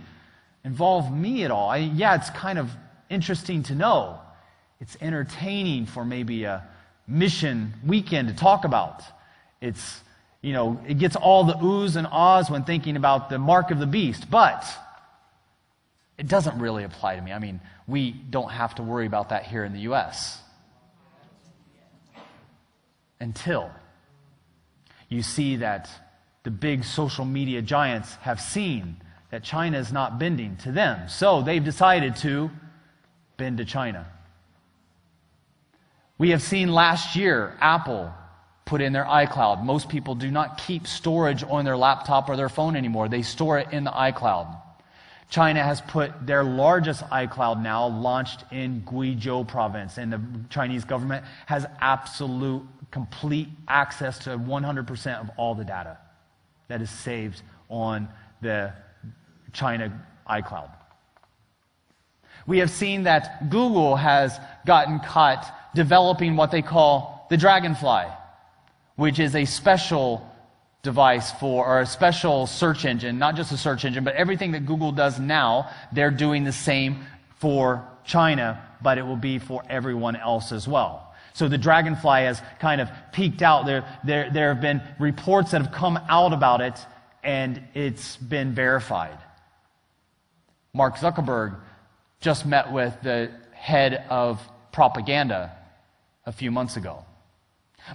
[0.65, 1.69] involve me at all.
[1.69, 2.71] I, yeah, it's kind of
[3.11, 4.19] interesting to know.
[4.81, 6.67] It's entertaining for maybe a
[7.07, 9.03] mission weekend to talk about.
[9.61, 10.01] It's,
[10.41, 13.79] you know, it gets all the oohs and ahs when thinking about the mark of
[13.79, 14.65] the beast, but
[16.19, 17.33] it doesn't really apply to me.
[17.33, 20.41] I mean, we don't have to worry about that here in the U.S
[23.21, 23.71] until
[25.09, 25.89] you see that
[26.43, 28.97] the big social media giants have seen
[29.35, 31.09] that China is not bending to them.
[31.09, 32.53] So they've decided to
[33.37, 34.07] bend to China.
[36.19, 38.15] We have seen last year Apple
[38.65, 39.65] put in their iCloud.
[39.65, 43.59] Most people do not keep storage on their laptop or their phone anymore, they store
[43.59, 44.57] it in the iCloud.
[45.31, 51.25] China has put their largest iCloud now launched in Guizhou province, and the Chinese government
[51.47, 52.63] has absolute,
[52.93, 55.99] complete access to 100% of all the data
[56.69, 58.09] that is saved on
[58.41, 58.73] the
[59.55, 60.71] China iCloud.
[62.47, 68.05] We have seen that Google has gotten caught developing what they call the Dragonfly,
[68.97, 70.31] which is a special
[70.83, 74.67] device for, or a special search engine, not just a search engine, but everything that
[74.67, 77.07] Google does now, they're doing the same
[77.39, 81.15] for China, but it will be for everyone else as well.
[81.33, 83.67] So the dragonfly has kind of peaked out.
[83.67, 86.79] There, there, there have been reports that have come out about it,
[87.25, 89.19] and it's been verified.
[90.75, 91.55] Mark Zuckerberg
[92.21, 94.41] just met with the head of
[94.73, 95.53] propaganda
[96.27, 97.05] a few months ago.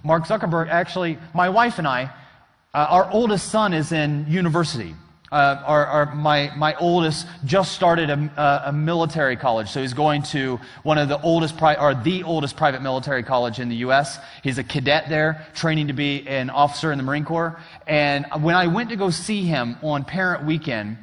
[0.04, 2.10] Mark Zuckerberg, actually, my wife and I,
[2.74, 4.96] uh, our oldest son is in university.
[5.32, 10.24] Uh, our, our, my, my oldest just started a, a, military college, so he's going
[10.24, 14.18] to one of the oldest, pri- or the oldest private military college in the U.S.
[14.42, 17.60] He's a cadet there, training to be an officer in the Marine Corps.
[17.86, 20.98] And when I went to go see him on Parent Weekend,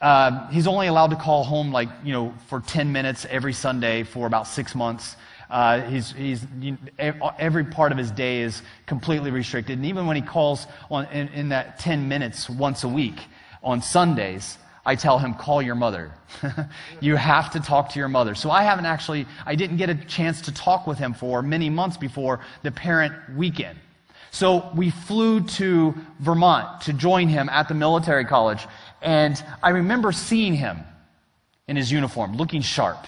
[0.00, 4.02] uh, he's only allowed to call home like you know for 10 minutes every Sunday
[4.02, 5.16] for about six months.
[5.48, 9.78] Uh, he's, he's, you every part of his day is completely restricted.
[9.78, 13.20] And even when he calls on, in, in that 10 minutes once a week
[13.62, 16.12] on Sundays, I tell him, call your mother.
[17.00, 18.34] you have to talk to your mother.
[18.34, 21.70] So I haven't actually, I didn't get a chance to talk with him for many
[21.70, 23.78] months before the parent weekend.
[24.30, 28.66] So we flew to Vermont to join him at the military college.
[29.06, 30.80] And I remember seeing him
[31.68, 33.06] in his uniform, looking sharp.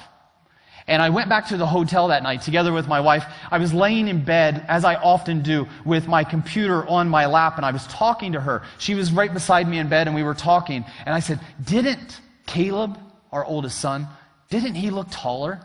[0.86, 3.26] And I went back to the hotel that night together with my wife.
[3.50, 7.56] I was laying in bed, as I often do, with my computer on my lap,
[7.56, 8.62] and I was talking to her.
[8.78, 10.84] She was right beside me in bed, and we were talking.
[11.04, 12.96] And I said, Didn't Caleb,
[13.32, 14.06] our oldest son,
[14.50, 15.60] didn't he look taller?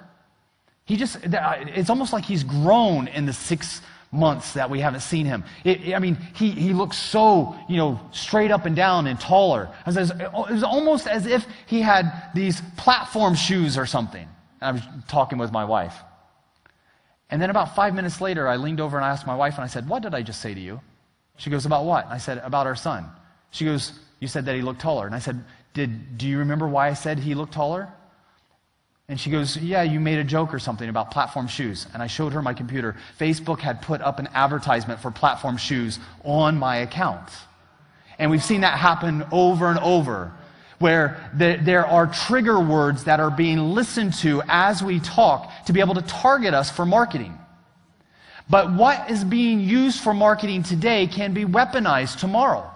[0.86, 3.82] He just, it's almost like he's grown in the six
[4.14, 5.44] months that we haven't seen him.
[5.64, 9.70] It, I mean, he, he looks so, you know, straight up and down and taller.
[9.86, 14.28] It was almost as if he had these platform shoes or something.
[14.62, 15.96] And I was talking with my wife.
[17.30, 19.64] And then about five minutes later, I leaned over and I asked my wife, and
[19.64, 20.80] I said, What did I just say to you?
[21.38, 22.06] She goes, About what?
[22.06, 23.08] And I said, About our son.
[23.50, 25.08] She goes, You said that he looked taller.
[25.08, 25.44] And I said,
[25.74, 27.92] Did, Do you remember why I said he looked taller?
[29.10, 31.88] And she goes, Yeah, you made a joke or something about platform shoes.
[31.94, 32.96] And I showed her my computer.
[33.20, 37.30] Facebook had put up an advertisement for platform shoes on my account.
[38.18, 40.32] And we've seen that happen over and over
[40.80, 45.80] where there are trigger words that are being listened to as we talk to be
[45.80, 47.38] able to target us for marketing.
[48.50, 52.70] But what is being used for marketing today can be weaponized tomorrow.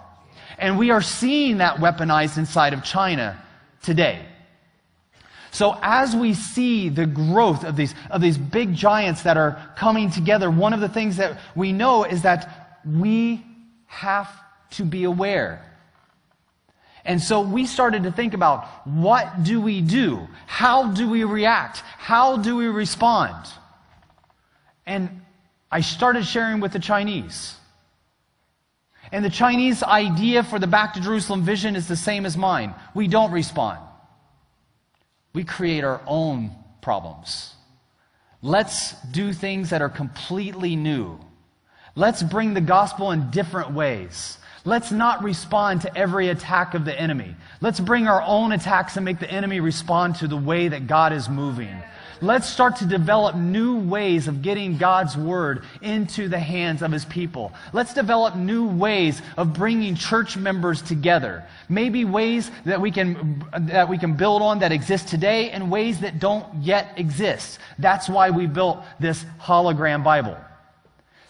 [0.58, 3.38] And we are seeing that weaponized inside of China
[3.82, 4.24] today.
[5.50, 10.10] So as we see the growth of these, of these big giants that are coming
[10.10, 13.44] together, one of the things that we know is that we
[13.86, 14.30] have
[14.72, 15.64] to be aware.
[17.04, 20.28] And so we started to think about what do we do?
[20.46, 21.78] How do we react?
[21.96, 23.34] How do we respond?
[24.86, 25.22] And
[25.70, 27.54] I started sharing with the Chinese.
[29.10, 32.74] And the Chinese idea for the Back to Jerusalem vision is the same as mine.
[32.94, 33.78] We don't respond.
[35.32, 36.50] We create our own
[36.80, 37.54] problems.
[38.42, 41.18] Let's do things that are completely new.
[41.94, 44.38] Let's bring the gospel in different ways.
[44.64, 47.34] Let's not respond to every attack of the enemy.
[47.60, 51.12] Let's bring our own attacks and make the enemy respond to the way that God
[51.12, 51.82] is moving.
[52.20, 57.04] Let's start to develop new ways of getting God's word into the hands of his
[57.04, 57.52] people.
[57.72, 61.44] Let's develop new ways of bringing church members together.
[61.68, 66.00] Maybe ways that we can, that we can build on that exist today and ways
[66.00, 67.60] that don't yet exist.
[67.78, 70.36] That's why we built this hologram Bible.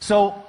[0.00, 0.42] So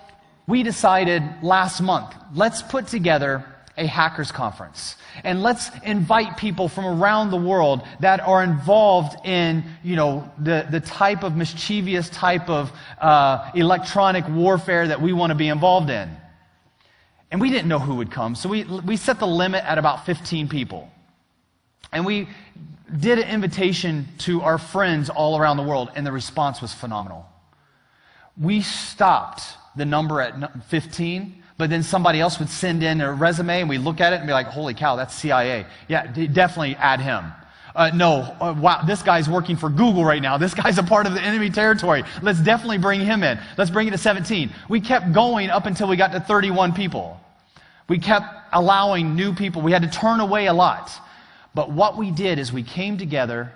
[0.48, 3.44] we decided last month, let's put together
[3.78, 9.63] a hackers conference and let's invite people from around the world that are involved in
[9.84, 15.32] you know the, the type of mischievous type of uh, electronic warfare that we want
[15.32, 16.09] to be involved in.
[17.32, 20.05] And we didn't know who would come so we, we set the limit at about
[20.05, 20.89] 15 people.
[21.91, 22.28] And we
[22.99, 27.26] did an invitation to our friends all around the world and the response was phenomenal.
[28.39, 29.43] We stopped
[29.76, 33.80] the number at 15, but then somebody else would send in a resume and we'd
[33.80, 35.66] look at it and be like, holy cow, that's CIA.
[35.89, 37.34] Yeah, definitely add him.
[37.76, 40.38] Uh, no, uh, wow, this guy's working for Google right now.
[40.49, 42.03] This guy's a part of the enemy territory.
[42.22, 43.38] Let's definitely bring him in.
[43.57, 44.49] Let's bring it to 17.
[44.70, 47.20] We kept going up until we got to 31 people.
[47.89, 49.62] We kept allowing new people.
[49.62, 50.89] We had to turn away a lot.
[51.53, 53.51] But what we did is we came together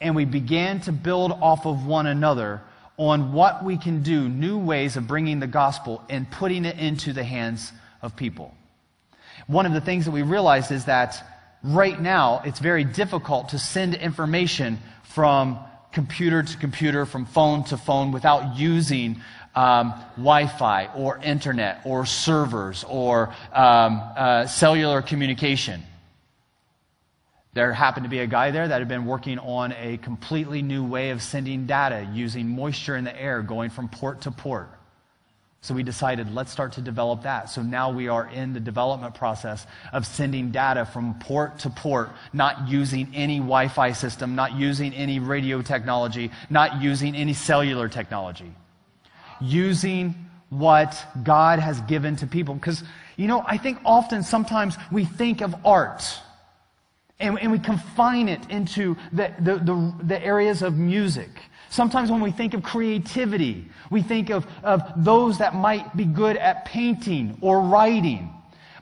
[0.00, 2.62] and we began to build off of one another
[2.96, 7.12] on what we can do, new ways of bringing the gospel and putting it into
[7.12, 7.72] the hands
[8.02, 8.54] of people.
[9.46, 11.22] One of the things that we realized is that
[11.62, 15.58] right now it's very difficult to send information from
[15.92, 19.20] computer to computer, from phone to phone without using
[19.54, 25.82] um, Wi Fi or internet or servers or um, uh, cellular communication.
[27.54, 30.84] There happened to be a guy there that had been working on a completely new
[30.84, 34.68] way of sending data using moisture in the air going from port to port.
[35.60, 37.48] So we decided, let's start to develop that.
[37.48, 42.10] So now we are in the development process of sending data from port to port,
[42.34, 47.88] not using any Wi Fi system, not using any radio technology, not using any cellular
[47.88, 48.52] technology.
[49.40, 50.14] Using
[50.50, 52.54] what God has given to people.
[52.54, 52.84] Because,
[53.16, 56.02] you know, I think often sometimes we think of art
[57.24, 61.30] and, and we confine it into the, the, the, the, areas of music.
[61.70, 66.36] Sometimes when we think of creativity, we think of, of those that might be good
[66.36, 68.30] at painting or writing.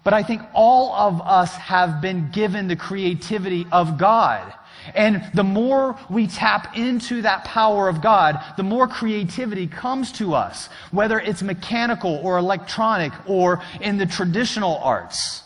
[0.05, 4.53] But I think all of us have been given the creativity of God.
[4.97, 10.35] And the more we tap into that power of God, the more creativity comes to
[10.35, 15.45] us, whether it's mechanical or electronic or in the traditional arts.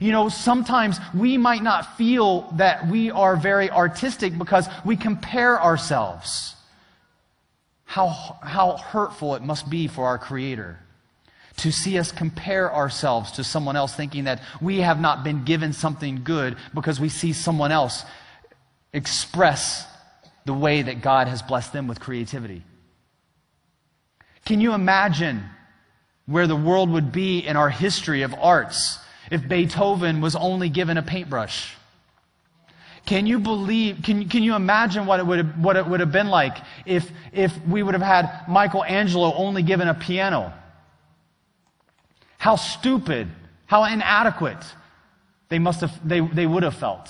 [0.00, 5.62] You know, sometimes we might not feel that we are very artistic because we compare
[5.62, 6.54] ourselves.
[7.84, 10.80] How, how hurtful it must be for our Creator
[11.58, 15.72] to see us compare ourselves to someone else, thinking that we have not been given
[15.72, 18.04] something good because we see someone else
[18.92, 19.86] express
[20.44, 22.62] the way that God has blessed them with creativity.
[24.44, 25.42] Can you imagine
[26.26, 28.98] where the world would be in our history of arts
[29.30, 31.74] if Beethoven was only given a paintbrush?
[33.06, 36.10] Can you believe, can, can you imagine what it, would have, what it would have
[36.10, 40.52] been like if, if we would have had Michelangelo only given a piano?
[42.38, 43.28] How stupid,
[43.66, 44.64] how inadequate
[45.48, 47.08] they must have, they, they would have felt.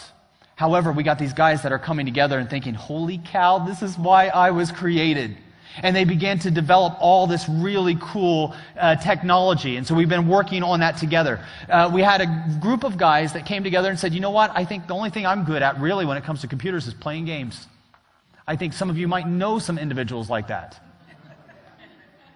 [0.54, 3.96] However, we got these guys that are coming together and thinking, holy cow, this is
[3.96, 5.36] why I was created.
[5.83, 9.77] And they began to develop all this really cool uh, technology.
[9.77, 11.41] And so we've been working on that together.
[11.68, 14.51] Uh, we had a group of guys that came together and said, you know what?
[14.55, 16.95] I think the only thing I'm good at really when it comes to computers is
[16.95, 17.66] playing games.
[18.47, 20.81] I think some of you might know some individuals like that.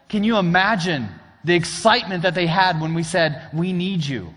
[0.09, 1.09] Can you imagine
[1.45, 4.35] the excitement that they had when we said, We need you.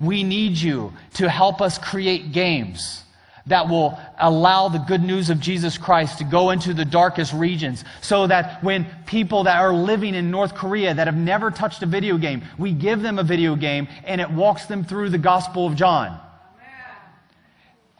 [0.00, 3.04] We need you to help us create games
[3.50, 7.84] that will allow the good news of Jesus Christ to go into the darkest regions
[8.00, 11.86] so that when people that are living in North Korea that have never touched a
[11.86, 15.66] video game, we give them a video game and it walks them through the Gospel
[15.66, 16.18] of John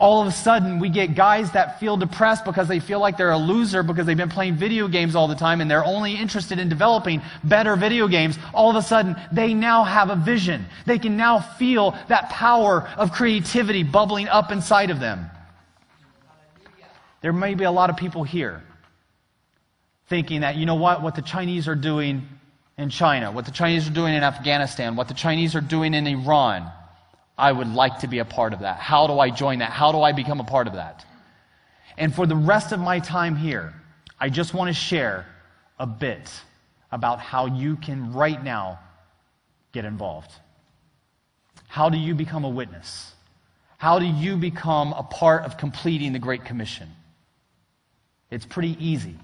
[0.01, 3.33] all of a sudden we get guys that feel depressed because they feel like they're
[3.33, 6.59] a loser because they've been playing video games all the time and they're only interested
[6.59, 8.39] in developing better video games.
[8.55, 10.65] All of a sudden they now have a vision.
[10.87, 15.31] They can now feel that power of creativity bubbling up inside of them.
[17.21, 18.63] There may be a lot of people here
[20.09, 22.27] thinking that, you know what, what the Chinese are doing
[22.77, 26.07] in China, what the Chinese are doing in Afghanistan, what the Chinese are doing in
[26.07, 26.71] Iran,
[27.37, 28.79] I would like to be a part of that.
[28.79, 29.71] How do I join that?
[29.71, 31.05] How do I become a part of that?
[31.97, 33.75] And for the rest of my time here,
[34.19, 35.27] I just want to share
[35.79, 36.31] a bit
[36.93, 38.79] about how you can right now
[39.73, 40.33] get involved.
[41.69, 43.13] How do you become a witness?
[43.79, 46.89] How do you become a part of completing the Great Commission?
[48.31, 49.17] It's pretty easy.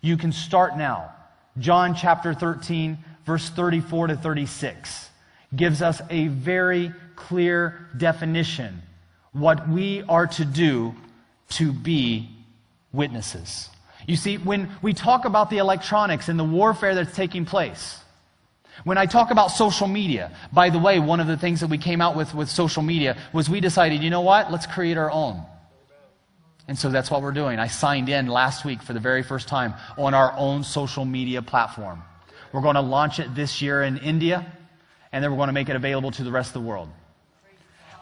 [0.00, 1.12] You can start now.
[1.58, 5.10] John chapter 13, verse 34 to 36
[5.54, 8.82] gives us a very clear definition
[9.32, 10.94] what we are to do
[11.48, 12.28] to be
[12.92, 13.68] witnesses.
[14.06, 17.98] You see, when we talk about the electronics and the warfare that's taking place,
[18.82, 21.78] when I talk about social media, by the way, one of the things that we
[21.78, 24.50] came out with with social media was we decided, you know what?
[24.50, 25.42] Let's create our own.
[26.66, 27.58] And so that's what we're doing.
[27.58, 31.42] I signed in last week for the very first time on our own social media
[31.42, 32.02] platform.
[32.52, 34.46] We're going to launch it this year in India,
[35.12, 36.88] and then we're going to make it available to the rest of the world.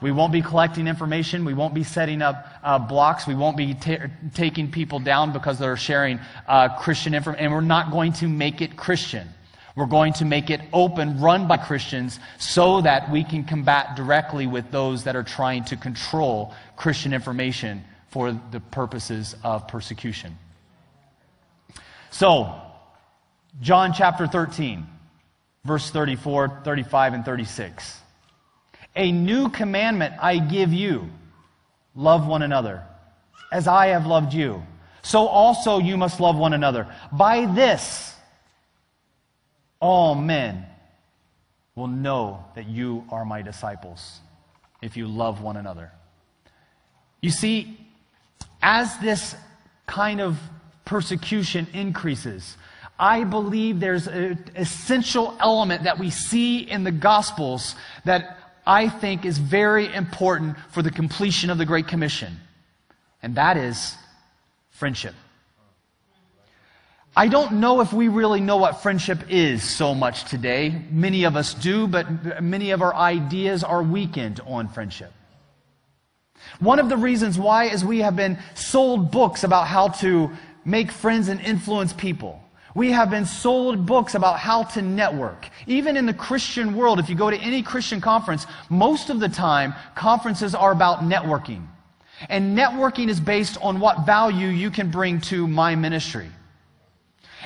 [0.01, 1.45] We won't be collecting information.
[1.45, 3.27] We won't be setting up uh, blocks.
[3.27, 7.45] We won't be ta- taking people down because they're sharing uh, Christian information.
[7.45, 9.29] And we're not going to make it Christian.
[9.77, 14.47] We're going to make it open, run by Christians, so that we can combat directly
[14.47, 20.39] with those that are trying to control Christian information for the purposes of persecution.
[22.11, 22.61] So,
[23.63, 24.87] John chapter 13,
[25.65, 28.01] verse 34, 35, and 36.
[28.95, 31.09] A new commandment I give you
[31.95, 32.83] love one another,
[33.51, 34.63] as I have loved you.
[35.01, 36.87] So also you must love one another.
[37.11, 38.15] By this,
[39.81, 40.67] all men
[41.75, 44.21] will know that you are my disciples
[44.83, 45.91] if you love one another.
[47.23, 47.79] You see,
[48.63, 49.35] as this
[49.87, 50.39] kind of
[50.85, 52.57] persecution increases,
[52.99, 59.25] I believe there's an essential element that we see in the Gospels that I think
[59.25, 62.37] is very important for the completion of the Great Commission,
[63.23, 63.97] and that is
[64.71, 65.15] friendship.
[67.15, 70.83] I don't know if we really know what friendship is so much today.
[70.91, 75.13] Many of us do, but many of our ideas are weakened on friendship.
[76.61, 80.31] One of the reasons why is we have been sold books about how to
[80.65, 82.39] make friends and influence people.
[82.75, 85.49] We have been sold books about how to network.
[85.67, 89.29] Even in the Christian world, if you go to any Christian conference, most of the
[89.29, 91.67] time, conferences are about networking.
[92.29, 96.29] And networking is based on what value you can bring to my ministry.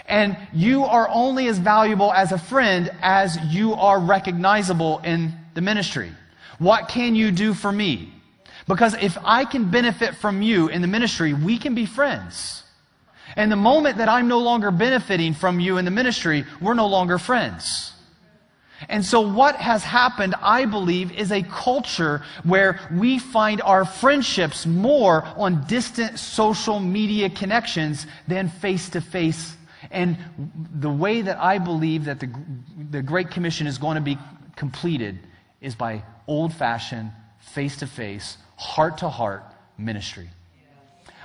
[0.04, 5.60] And you are only as valuable as a friend as you are recognizable in the
[5.60, 6.12] ministry.
[6.58, 8.12] What can you do for me?
[8.66, 12.64] Because if I can benefit from you in the ministry, we can be friends.
[13.36, 16.86] And the moment that I'm no longer benefiting from you in the ministry, we're no
[16.86, 17.92] longer friends.
[18.88, 24.66] And so, what has happened, I believe, is a culture where we find our friendships
[24.66, 29.56] more on distant social media connections than face to face.
[29.90, 30.18] And
[30.74, 32.28] the way that I believe that the,
[32.90, 34.18] the Great Commission is going to be
[34.56, 35.20] completed
[35.62, 39.44] is by old fashioned, face to face, heart to heart
[39.78, 40.28] ministry.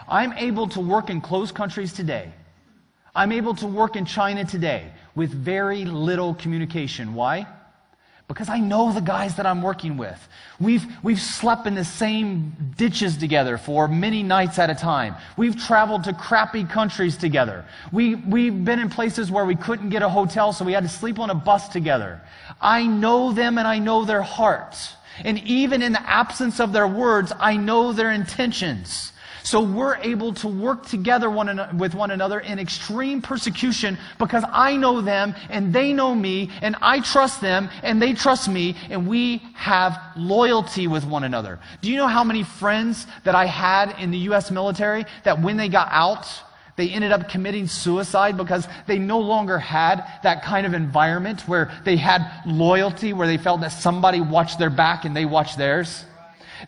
[0.08, 2.32] I'm able to work in closed countries today.
[3.16, 7.14] I'm able to work in China today with very little communication.
[7.14, 7.48] Why?
[8.28, 10.18] Because I know the guys that I'm working with.
[10.58, 15.16] We've, we've slept in the same ditches together for many nights at a time.
[15.36, 17.66] We've traveled to crappy countries together.
[17.92, 20.90] We, we've been in places where we couldn't get a hotel, so we had to
[20.90, 22.22] sleep on a bus together.
[22.62, 24.96] I know them and I know their hearts.
[25.24, 29.12] And even in the absence of their words, I know their intentions.
[29.43, 34.76] So we're able to work together one with one another in extreme persecution because I
[34.76, 39.07] know them and they know me and I trust them and they trust me and
[39.07, 41.59] we have loyalty with one another.
[41.82, 44.51] Do you know how many friends that I had in the U.S.
[44.51, 46.28] military that when they got out,
[46.76, 51.72] they ended up committing suicide because they no longer had that kind of environment where
[51.84, 56.06] they had loyalty, where they felt that somebody watched their back and they watched theirs?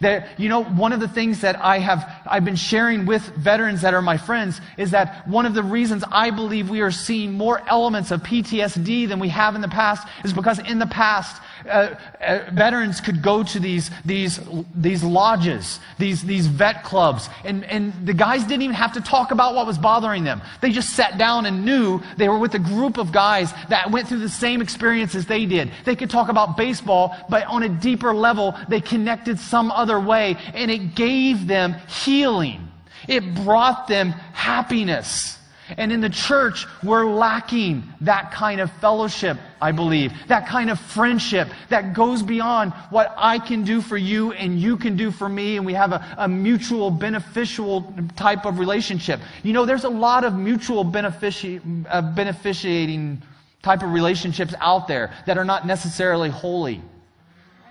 [0.01, 3.81] That, you know, one of the things that I have, I've been sharing with veterans
[3.81, 7.33] that are my friends is that one of the reasons I believe we are seeing
[7.33, 11.41] more elements of PTSD than we have in the past is because in the past,
[11.67, 14.39] uh, uh, veterans could go to these, these,
[14.75, 19.31] these lodges, these, these vet clubs, and, and the guys didn't even have to talk
[19.31, 20.41] about what was bothering them.
[20.61, 24.07] They just sat down and knew they were with a group of guys that went
[24.07, 25.71] through the same experiences they did.
[25.85, 30.37] They could talk about baseball, but on a deeper level, they connected some other way,
[30.53, 32.67] and it gave them healing.
[33.07, 35.37] It brought them happiness.
[35.77, 40.79] And in the church, we're lacking that kind of fellowship, I believe, that kind of
[40.79, 45.27] friendship that goes beyond what I can do for you and you can do for
[45.29, 49.21] me, and we have a, a mutual beneficial type of relationship.
[49.41, 53.21] You know, there's a lot of mutual benefici- uh, beneficiating
[53.61, 56.81] type of relationships out there that are not necessarily holy.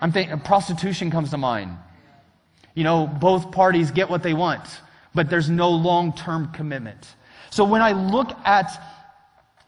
[0.01, 1.77] I'm thinking prostitution comes to mind.
[2.75, 4.65] You know, both parties get what they want,
[5.15, 7.07] but there's no long term commitment.
[7.53, 8.83] So when I look at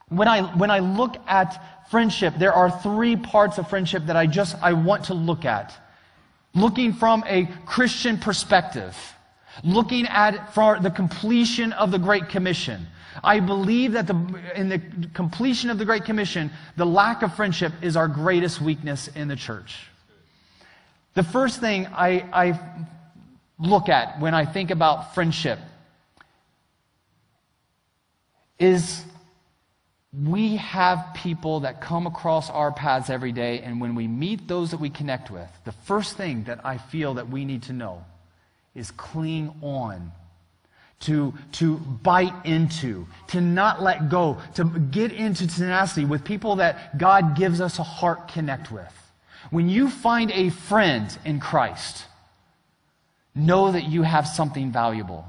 [0.09, 4.26] when I when I look at friendship, there are three parts of friendship that I
[4.26, 5.78] just I want to look at.
[6.55, 8.97] Looking from a Christian perspective,
[9.62, 12.87] looking at for the completion of the Great Commission.
[13.22, 14.16] I believe that the,
[14.57, 14.80] in the
[15.12, 19.37] completion of the Great Commission, the lack of friendship is our greatest weakness in the
[19.37, 19.87] church.
[21.12, 22.61] The first thing I, I
[23.59, 25.59] look at when I think about friendship
[28.59, 29.05] is
[30.22, 34.70] we have people that come across our paths every day, and when we meet those
[34.70, 38.05] that we connect with, the first thing that I feel that we need to know
[38.74, 40.12] is cling on,
[41.00, 46.96] to, to bite into, to not let go, to get into tenacity with people that
[46.96, 48.92] God gives us a heart connect with.
[49.50, 52.05] When you find a friend in Christ,
[53.34, 55.26] know that you have something valuable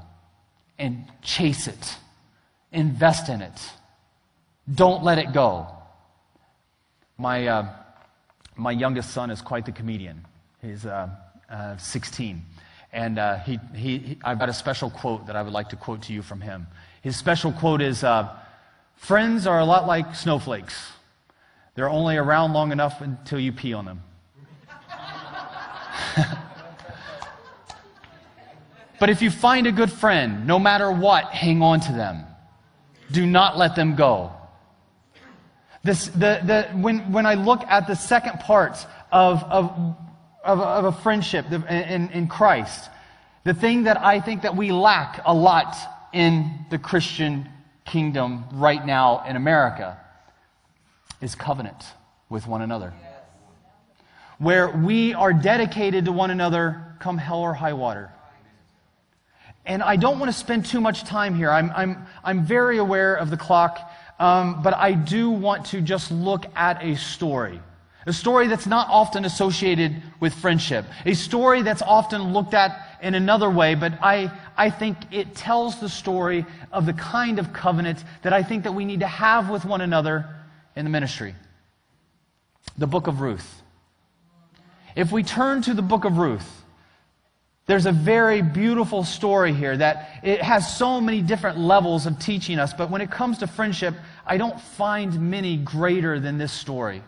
[0.78, 1.96] and chase it
[2.72, 3.70] invest in it.
[4.72, 5.68] Don't let it go.
[7.18, 7.68] My, uh,
[8.56, 10.24] my youngest son is quite the comedian.
[10.60, 11.08] He's uh,
[11.48, 12.42] uh, 16.
[12.92, 15.76] And uh, he, he, he, I've got a special quote that I would like to
[15.76, 16.66] quote to you from him.
[17.02, 18.28] His special quote is uh,
[18.96, 20.92] Friends are a lot like snowflakes,
[21.74, 24.02] they're only around long enough until you pee on them.
[28.98, 32.24] but if you find a good friend, no matter what, hang on to them.
[33.10, 34.32] Do not let them go.
[35.84, 38.76] This, the, the, when, when I look at the second part
[39.12, 39.96] of, of,
[40.44, 42.90] of, of a friendship in, in Christ,
[43.44, 45.76] the thing that I think that we lack a lot
[46.12, 47.48] in the Christian
[47.84, 49.96] kingdom right now in America
[51.20, 51.84] is covenant
[52.28, 52.92] with one another.
[54.38, 58.10] Where we are dedicated to one another come hell or high water.
[59.66, 61.50] And I don't want to spend too much time here.
[61.50, 63.80] I'm, I'm, I'm very aware of the clock,
[64.18, 67.60] um, but I do want to just look at a story.
[68.06, 70.84] A story that's not often associated with friendship.
[71.04, 75.80] A story that's often looked at in another way, but I, I think it tells
[75.80, 79.50] the story of the kind of covenant that I think that we need to have
[79.50, 80.24] with one another
[80.76, 81.34] in the ministry.
[82.78, 83.62] The book of Ruth.
[84.94, 86.62] If we turn to the book of Ruth,
[87.66, 92.60] there's a very beautiful story here that it has so many different levels of teaching
[92.60, 93.94] us, but when it comes to friendship,
[94.24, 97.02] I don't find many greater than this story.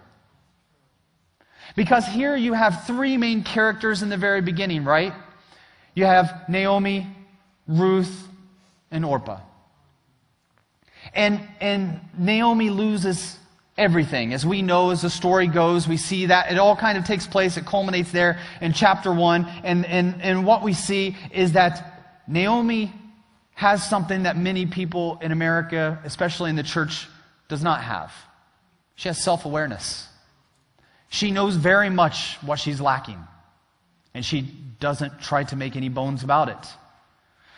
[1.76, 5.12] Because here you have three main characters in the very beginning, right?
[5.94, 7.06] You have Naomi,
[7.68, 8.26] Ruth,
[8.90, 9.40] and Orpah.
[11.14, 13.37] And, and Naomi loses
[13.78, 14.34] everything.
[14.34, 17.26] As we know, as the story goes, we see that it all kind of takes
[17.26, 17.56] place.
[17.56, 19.46] It culminates there in chapter one.
[19.64, 22.92] And, and, and what we see is that Naomi
[23.54, 27.08] has something that many people in America, especially in the church,
[27.48, 28.12] does not have.
[28.96, 30.06] She has self awareness.
[31.08, 33.18] She knows very much what she's lacking,
[34.12, 34.42] and she
[34.80, 36.72] doesn't try to make any bones about it.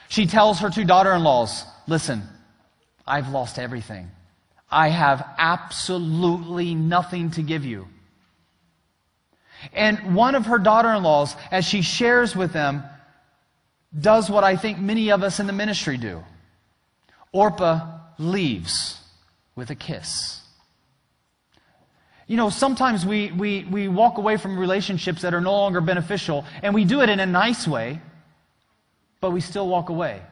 [0.09, 2.23] She tells her two daughter in laws, Listen,
[3.07, 4.11] I've lost everything.
[4.71, 7.89] I have absolutely nothing to give you.
[9.73, 12.83] And one of her daughter in laws, as she shares with them,
[13.99, 16.23] does what I think many of us in the ministry do.
[17.33, 19.01] Orpah leaves
[19.57, 20.41] with a kiss.
[22.27, 26.45] You know, sometimes we, we, we walk away from relationships that are no longer beneficial,
[26.63, 28.01] and we do it in a nice way,
[29.21, 30.23] but we still walk away.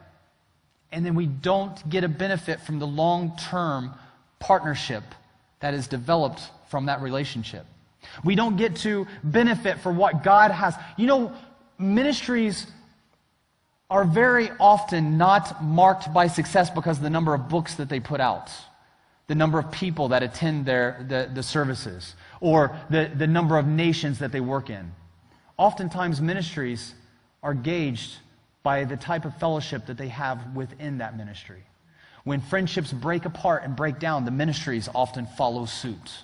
[0.91, 3.93] And then we don't get a benefit from the long term
[4.39, 5.03] partnership
[5.59, 7.65] that is developed from that relationship.
[8.23, 10.75] We don't get to benefit for what God has.
[10.97, 11.33] You know,
[11.77, 12.65] ministries
[13.89, 17.99] are very often not marked by success because of the number of books that they
[17.99, 18.51] put out,
[19.27, 23.65] the number of people that attend their, the, the services, or the, the number of
[23.67, 24.91] nations that they work in.
[25.57, 26.93] Oftentimes, ministries
[27.41, 28.17] are gauged
[28.63, 31.63] by the type of fellowship that they have within that ministry.
[32.23, 36.23] When friendships break apart and break down, the ministries often follow suit.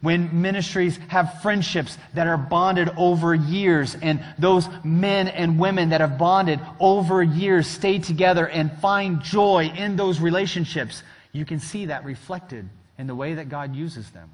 [0.00, 6.00] When ministries have friendships that are bonded over years, and those men and women that
[6.00, 11.86] have bonded over years stay together and find joy in those relationships, you can see
[11.86, 14.28] that reflected in the way that God uses them.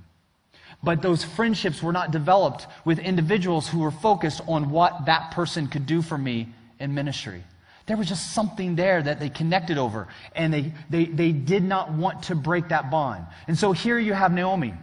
[0.82, 5.66] But those friendships were not developed with individuals who were focused on what that person
[5.66, 6.48] could do for me
[6.78, 7.44] in ministry.
[7.88, 11.90] There was just something there that they connected over, and they, they, they did not
[11.90, 13.24] want to break that bond.
[13.48, 14.74] And so here you have Naomi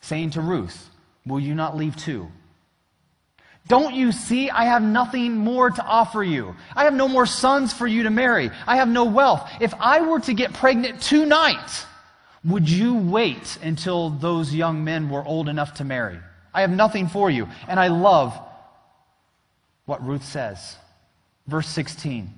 [0.00, 0.88] saying to Ruth,
[1.26, 2.28] Will you not leave too?
[3.68, 6.56] Don't you see I have nothing more to offer you?
[6.74, 8.50] I have no more sons for you to marry.
[8.66, 9.48] I have no wealth.
[9.60, 11.84] If I were to get pregnant tonight,
[12.44, 16.18] would you wait until those young men were old enough to marry?
[16.54, 17.46] I have nothing for you.
[17.68, 18.36] And I love
[19.84, 20.76] what Ruth says.
[21.50, 22.32] Verse 16.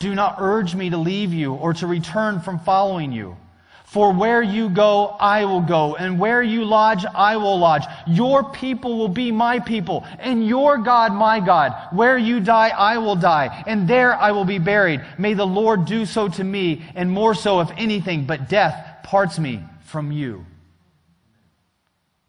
[0.00, 3.36] Do not urge me to leave you or to return from following you.
[3.84, 7.84] For where you go, I will go, and where you lodge, I will lodge.
[8.08, 11.72] Your people will be my people, and your God my God.
[11.92, 15.00] Where you die, I will die, and there I will be buried.
[15.16, 19.38] May the Lord do so to me, and more so if anything, but death parts
[19.38, 20.44] me from you.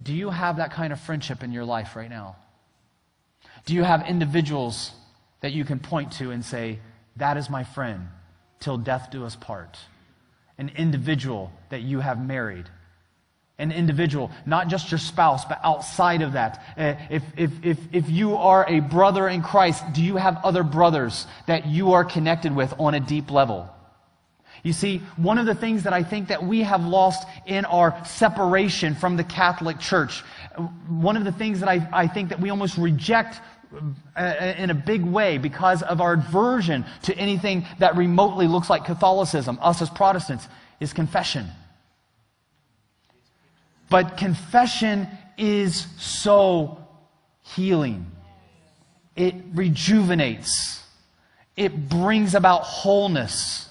[0.04, 2.36] Do you have that kind of friendship in your life right now?
[3.66, 4.92] Do you have individuals
[5.42, 6.80] that you can point to and say,
[7.18, 8.08] That is my friend,
[8.60, 9.78] till death do us part?
[10.58, 12.70] An individual that you have married.
[13.58, 16.64] An individual, not just your spouse, but outside of that.
[16.78, 20.64] Uh, if, if, if, if you are a brother in Christ, do you have other
[20.64, 23.70] brothers that you are connected with on a deep level?
[24.66, 28.04] You see, one of the things that I think that we have lost in our
[28.04, 30.22] separation from the Catholic Church,
[30.88, 33.40] one of the things that I, I think that we almost reject
[34.16, 38.86] Uh, in a big way because of our aversion to anything that remotely looks like
[38.86, 40.48] Catholicism, us as Protestants,
[40.80, 41.48] is confession.
[43.90, 45.08] But confession
[45.38, 46.78] is so
[47.42, 48.06] healing.
[49.16, 50.82] It rejuvenates.
[51.58, 53.70] It brings about wholeness.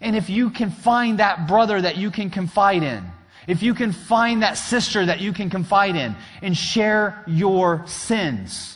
[0.00, 3.04] And if you can find that brother that you can confide in,
[3.46, 8.73] if you can find that sister that you can confide in and share your sins,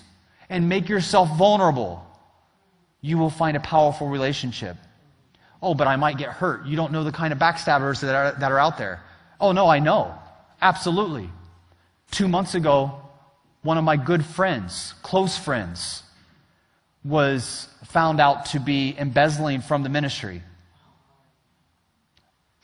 [0.51, 2.05] and make yourself vulnerable,
[3.01, 4.77] you will find a powerful relationship.
[5.63, 6.67] Oh, but I might get hurt.
[6.67, 9.03] You don't know the kind of backstabbers that are, that are out there.
[9.41, 10.15] Oh, no, I know.
[10.61, 11.29] Absolutely.
[12.11, 13.01] Two months ago,
[13.63, 16.03] one of my good friends, close friends,
[17.05, 20.43] was found out to be embezzling from the ministry.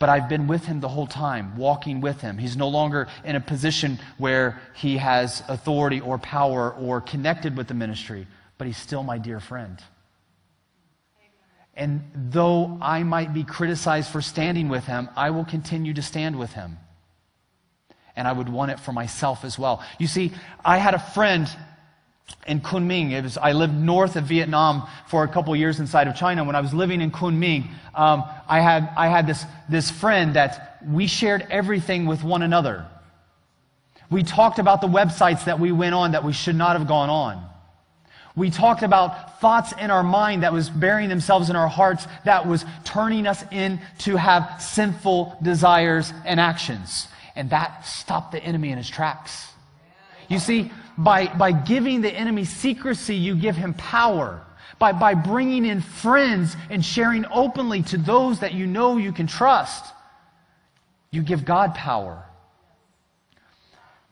[0.04, 2.36] But I've been with him the whole time, walking with him.
[2.36, 7.68] He's no longer in a position where he has authority or power or connected with
[7.68, 8.26] the ministry,
[8.58, 9.82] but he's still my dear friend.
[11.72, 16.38] And though I might be criticized for standing with him, I will continue to stand
[16.38, 16.76] with him.
[18.14, 19.82] And I would want it for myself as well.
[19.98, 20.32] You see,
[20.62, 21.48] I had a friend
[22.46, 23.12] in Kunming.
[23.12, 26.44] It was, I lived north of Vietnam for a couple years inside of China.
[26.44, 30.78] When I was living in Kunming, um, I had, I had this, this friend that
[30.86, 32.86] we shared everything with one another.
[34.10, 37.10] We talked about the websites that we went on that we should not have gone
[37.10, 37.44] on.
[38.36, 42.46] We talked about thoughts in our mind that was burying themselves in our hearts that
[42.46, 47.06] was turning us in to have sinful desires and actions.
[47.36, 49.48] And that stopped the enemy in his tracks.
[50.28, 54.42] You see, by, by giving the enemy secrecy, you give him power.
[54.78, 59.26] By, by bringing in friends and sharing openly to those that you know you can
[59.26, 59.84] trust,
[61.10, 62.24] you give God power.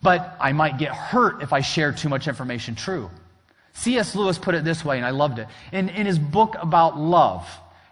[0.02, 3.10] But I might get hurt if I share too much information true.
[3.74, 4.14] C.S.
[4.14, 5.48] Lewis put it this way, and I loved it.
[5.72, 7.48] In, in his book about love,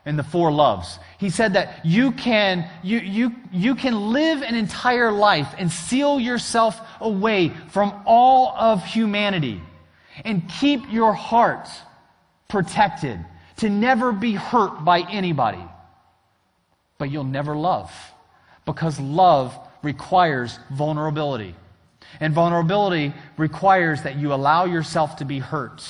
[0.06, 4.54] in the four loves, he said that you can, you, you, you can live an
[4.54, 9.60] entire life and seal yourself away from all of humanity
[10.24, 11.68] and keep your heart
[12.48, 13.18] protected
[13.56, 15.62] to never be hurt by anybody.
[16.98, 17.92] But you'll never love
[18.64, 21.54] because love requires vulnerability.
[22.20, 25.82] And vulnerability requires that you allow yourself to be hurt.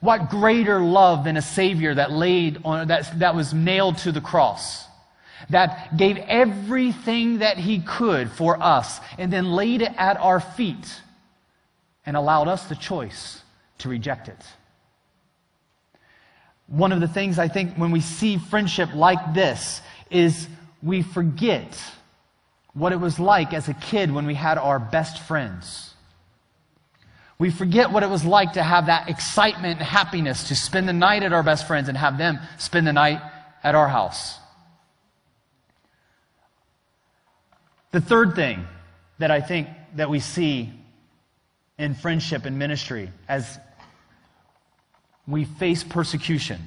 [0.00, 4.20] What greater love than a Savior that laid on, that, that was nailed to the
[4.20, 4.86] cross,
[5.50, 11.02] that gave everything that He could for us, and then laid it at our feet
[12.06, 13.42] and allowed us the choice
[13.78, 14.40] to reject it.
[16.68, 19.80] One of the things I think when we see friendship like this
[20.10, 20.48] is
[20.82, 21.82] we forget
[22.74, 25.87] what it was like as a kid when we had our best friends.
[27.38, 30.92] We forget what it was like to have that excitement and happiness to spend the
[30.92, 33.20] night at our best friends and have them spend the night
[33.62, 34.38] at our house.
[37.92, 38.66] The third thing
[39.18, 40.70] that I think that we see
[41.78, 43.58] in friendship and ministry as
[45.28, 46.60] we face persecution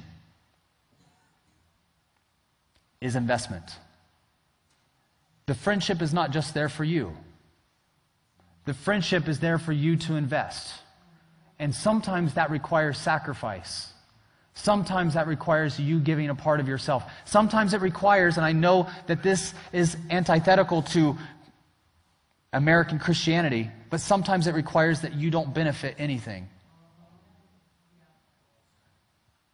[3.00, 3.64] is investment.
[5.46, 7.14] The friendship is not just there for you.
[8.64, 10.72] The friendship is there for you to invest.
[11.58, 13.92] And sometimes that requires sacrifice.
[14.54, 17.04] Sometimes that requires you giving a part of yourself.
[17.24, 21.16] Sometimes it requires, and I know that this is antithetical to
[22.52, 26.48] American Christianity, but sometimes it requires that you don't benefit anything.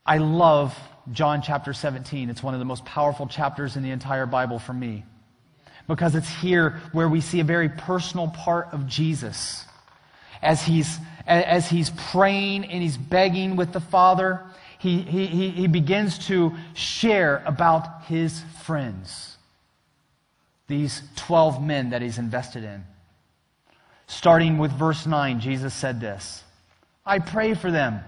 [0.04, 0.76] I love
[1.12, 2.28] John chapter 17.
[2.28, 5.04] It's one of the most powerful chapters in the entire Bible for me
[5.88, 9.64] because it's here where we see a very personal part of Jesus.
[10.42, 14.42] As he's, as he's praying and he's begging with the Father,
[14.78, 19.36] he, he, he begins to share about his friends,
[20.68, 22.84] these 12 men that he's invested in.
[24.06, 26.44] Starting with verse 9, Jesus said this
[27.04, 28.00] I pray for them.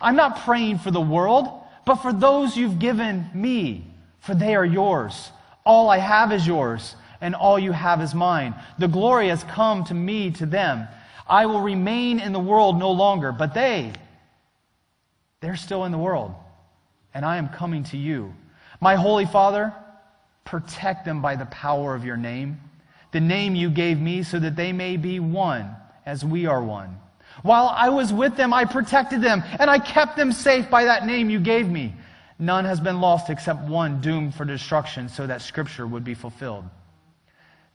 [0.00, 1.48] I'm not praying for the world,
[1.84, 3.84] but for those you've given me,
[4.20, 5.30] for they are yours.
[5.66, 8.54] All I have is yours and all you have is mine.
[8.78, 10.88] The glory has come to me, to them.
[11.28, 13.92] I will remain in the world no longer, but they,
[15.40, 16.34] they're still in the world,
[17.14, 18.34] and I am coming to you.
[18.80, 19.74] My Holy Father,
[20.44, 22.60] protect them by the power of your name,
[23.12, 25.74] the name you gave me, so that they may be one
[26.06, 26.98] as we are one.
[27.42, 31.06] While I was with them, I protected them, and I kept them safe by that
[31.06, 31.94] name you gave me.
[32.38, 36.64] None has been lost except one doomed for destruction, so that Scripture would be fulfilled.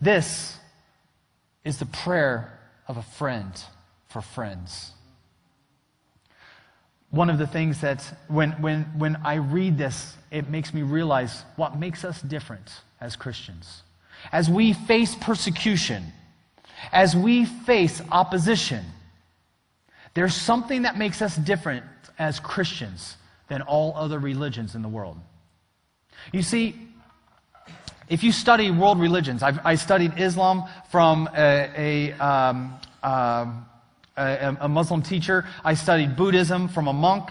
[0.03, 0.57] This
[1.63, 3.53] is the prayer of a friend
[4.09, 4.91] for friends.
[7.09, 11.43] One of the things that when, when, when I read this, it makes me realize
[11.55, 13.83] what makes us different as Christians.
[14.33, 16.03] As we face persecution,
[16.91, 18.83] as we face opposition,
[20.15, 21.85] there's something that makes us different
[22.19, 23.15] as Christians
[23.47, 25.17] than all other religions in the world.
[26.33, 26.75] You see,
[28.09, 33.51] if you study world religions, I've, i studied Islam from a, a, um, uh,
[34.17, 37.29] a, a, Muslim teacher, I studied Buddhism from a monk.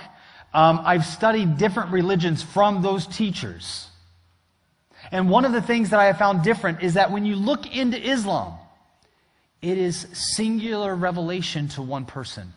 [0.55, 3.89] Um, I've studied different religions from those teachers.
[5.11, 7.75] And one of the things that I have found different is that when you look
[7.75, 8.55] into Islam,
[9.61, 12.53] it is singular revelation to one person.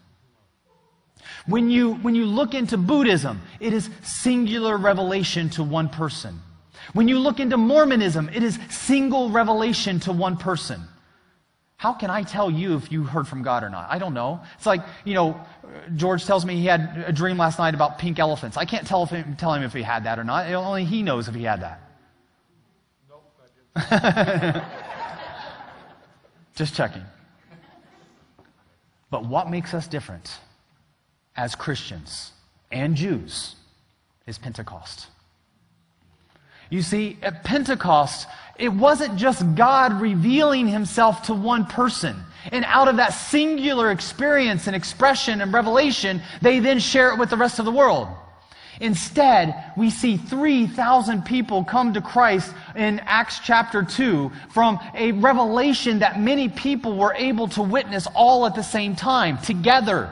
[1.46, 6.42] When you, when you look into Buddhism, it is singular revelation to one person.
[6.94, 10.82] When you look into Mormonism, it is single revelation to one person.
[11.78, 13.88] How can I tell you if you heard from God or not?
[13.90, 14.42] I don't know.
[14.56, 15.40] It's like, you know,
[15.96, 18.56] George tells me he had a dream last night about pink elephants.
[18.56, 20.50] I can't tell, him, tell him if he had that or not.
[20.52, 21.82] Only he knows if he had that.
[23.10, 24.64] Nope,
[26.56, 27.04] Just checking.
[29.10, 30.40] But what makes us different
[31.36, 32.32] as Christians
[32.72, 33.56] and Jews
[34.26, 35.08] is Pentecost.
[36.70, 42.16] You see, at Pentecost, it wasn't just God revealing himself to one person.
[42.52, 47.30] And out of that singular experience and expression and revelation, they then share it with
[47.30, 48.08] the rest of the world.
[48.82, 56.00] Instead, we see 3,000 people come to Christ in Acts chapter 2 from a revelation
[56.00, 60.10] that many people were able to witness all at the same time, together.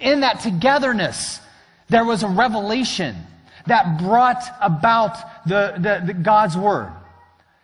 [0.00, 1.40] In that togetherness,
[1.88, 3.16] there was a revelation
[3.70, 5.16] that brought about
[5.46, 6.92] the, the, the God's Word.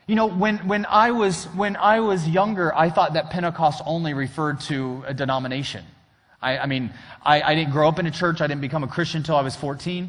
[0.07, 4.15] You know, when, when, I was, when I was younger, I thought that Pentecost only
[4.15, 5.85] referred to a denomination.
[6.41, 6.93] I, I mean,
[7.25, 8.41] I, I didn't grow up in a church.
[8.41, 10.09] I didn't become a Christian until I was 14.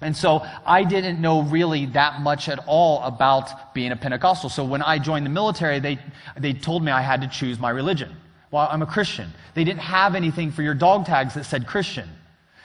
[0.00, 4.48] And so I didn't know really that much at all about being a Pentecostal.
[4.48, 5.98] So when I joined the military, they,
[6.38, 8.16] they told me I had to choose my religion.
[8.50, 9.30] Well, I'm a Christian.
[9.52, 12.08] They didn't have anything for your dog tags that said Christian.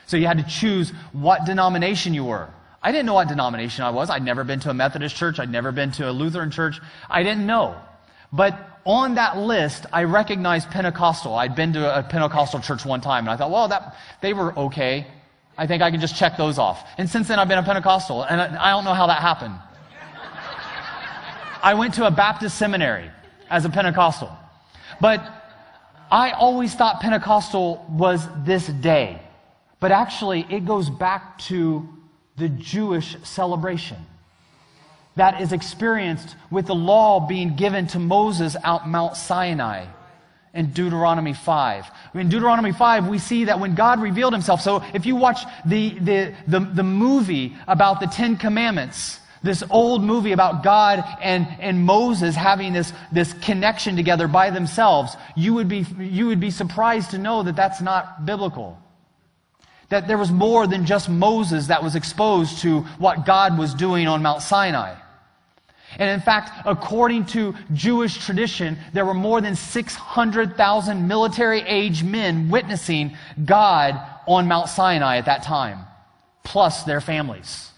[0.08, 2.48] So you had to choose what denomination you were.
[2.82, 4.08] I didn't know what denomination I was.
[4.08, 5.38] I'd never been to a Methodist church.
[5.38, 6.80] I'd never been to a Lutheran church.
[7.10, 7.76] I didn't know.
[8.32, 11.34] But on that list, I recognized Pentecostal.
[11.34, 14.58] I'd been to a Pentecostal church one time, and I thought, well, that, they were
[14.58, 15.06] okay.
[15.58, 16.88] I think I can just check those off.
[16.96, 19.54] And since then, I've been a Pentecostal, and I, I don't know how that happened.
[21.62, 23.10] I went to a Baptist seminary
[23.50, 24.30] as a Pentecostal.
[25.02, 25.20] But
[26.10, 29.20] I always thought Pentecostal was this day.
[29.80, 31.88] But actually, it goes back to
[32.36, 33.98] the Jewish celebration
[35.16, 39.86] that is experienced with the law being given to Moses out Mount Sinai
[40.54, 41.90] in Deuteronomy 5.
[42.14, 45.98] In Deuteronomy 5, we see that when God revealed himself, so if you watch the,
[45.98, 51.84] the, the, the, movie about the Ten Commandments, this old movie about God and, and
[51.84, 57.10] Moses having this, this connection together by themselves, you would, be, you would be surprised
[57.10, 58.78] to know that that's not biblical.
[59.88, 64.06] That there was more than just Moses that was exposed to what God was doing
[64.06, 64.94] on Mount Sinai.
[65.96, 72.50] And in fact, according to Jewish tradition, there were more than 600,000 military age men
[72.50, 75.78] witnessing God on Mount Sinai at that time,
[76.44, 77.70] plus their families.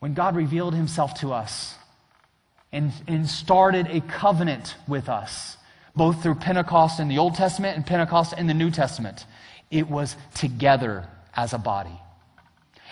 [0.00, 1.74] When God revealed himself to us
[2.72, 5.56] and, and started a covenant with us,
[5.94, 9.24] both through Pentecost in the Old Testament and Pentecost in the New Testament,
[9.70, 11.98] it was together as a body.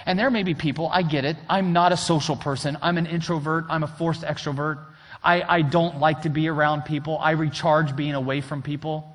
[0.07, 1.37] And there may be people, I get it.
[1.49, 2.77] I'm not a social person.
[2.83, 3.67] I'm an introvert.
[3.71, 4.85] I'm a forced extrovert.
[5.23, 7.19] I, I don't like to be around people.
[7.19, 9.11] I recharge being away from people.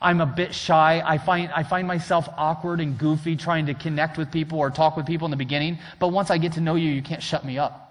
[0.00, 1.02] I'm a bit shy.
[1.04, 4.96] I find, I find myself awkward and goofy trying to connect with people or talk
[4.96, 5.78] with people in the beginning.
[5.98, 7.86] But once I get to know you, you can't shut me up.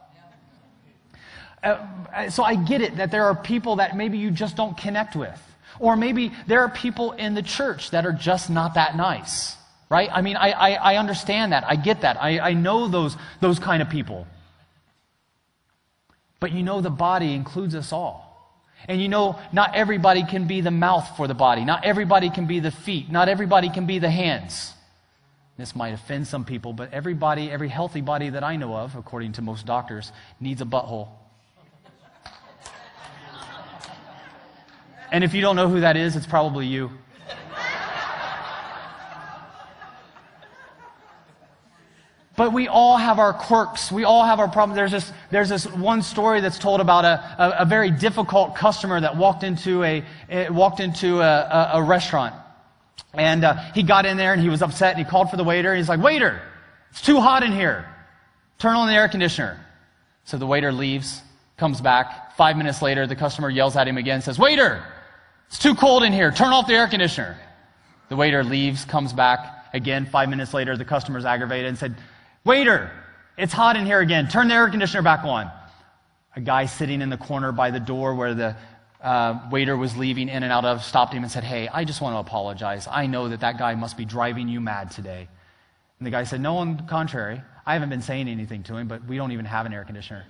[1.62, 5.16] Uh, so I get it that there are people that maybe you just don't connect
[5.16, 5.40] with.
[5.80, 9.56] Or maybe there are people in the church that are just not that nice,
[9.90, 10.10] right?
[10.12, 11.64] I mean, I, I, I understand that.
[11.66, 12.22] I get that.
[12.22, 14.28] I, I know those, those kind of people.
[16.40, 18.26] But you know, the body includes us all.
[18.88, 21.66] And you know, not everybody can be the mouth for the body.
[21.66, 23.12] Not everybody can be the feet.
[23.12, 24.74] Not everybody can be the hands.
[25.58, 29.34] This might offend some people, but everybody, every healthy body that I know of, according
[29.34, 31.10] to most doctors, needs a butthole.
[35.12, 36.92] And if you don't know who that is, it's probably you.
[42.36, 43.92] But we all have our quirks.
[43.92, 44.78] We all have our problems.
[44.78, 49.02] There's this, there's this one story that's told about a, a, a very difficult customer
[49.02, 50.06] that walked into a,
[50.50, 52.34] walked into a, a, a restaurant.
[53.14, 55.44] And uh, he got in there and he was upset and he called for the
[55.44, 55.72] waiter.
[55.72, 56.42] And he's like, Waiter,
[56.92, 57.86] it's too hot in here.
[58.58, 59.60] Turn on the air conditioner.
[60.24, 61.22] So the waiter leaves,
[61.58, 62.38] comes back.
[62.38, 64.82] Five minutes later, the customer yells at him again, and says, Waiter,
[65.50, 66.32] it's too cold in here.
[66.32, 67.36] Turn off the air conditioner.
[68.10, 69.66] The waiter leaves, comes back.
[69.74, 71.96] Again, five minutes later, the customer's aggravated and said,
[72.46, 72.92] Waiter,
[73.36, 74.28] it's hot in here again.
[74.28, 75.50] Turn the air conditioner back on.
[76.36, 78.56] A guy sitting in the corner by the door where the
[79.02, 82.00] uh, waiter was leaving in and out of stopped him and said, Hey, I just
[82.00, 82.88] want to apologize.
[82.90, 85.28] I know that that guy must be driving you mad today.
[85.98, 87.42] And the guy said, No, on the contrary.
[87.66, 90.26] I haven't been saying anything to him, but we don't even have an air conditioner.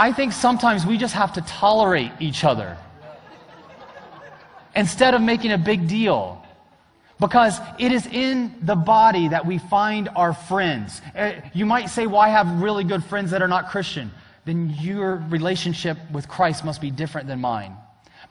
[0.00, 2.78] I think sometimes we just have to tolerate each other
[4.74, 6.42] instead of making a big deal.
[7.18, 11.02] Because it is in the body that we find our friends.
[11.14, 14.10] Uh, you might say, Well, I have really good friends that are not Christian.
[14.46, 17.76] Then your relationship with Christ must be different than mine.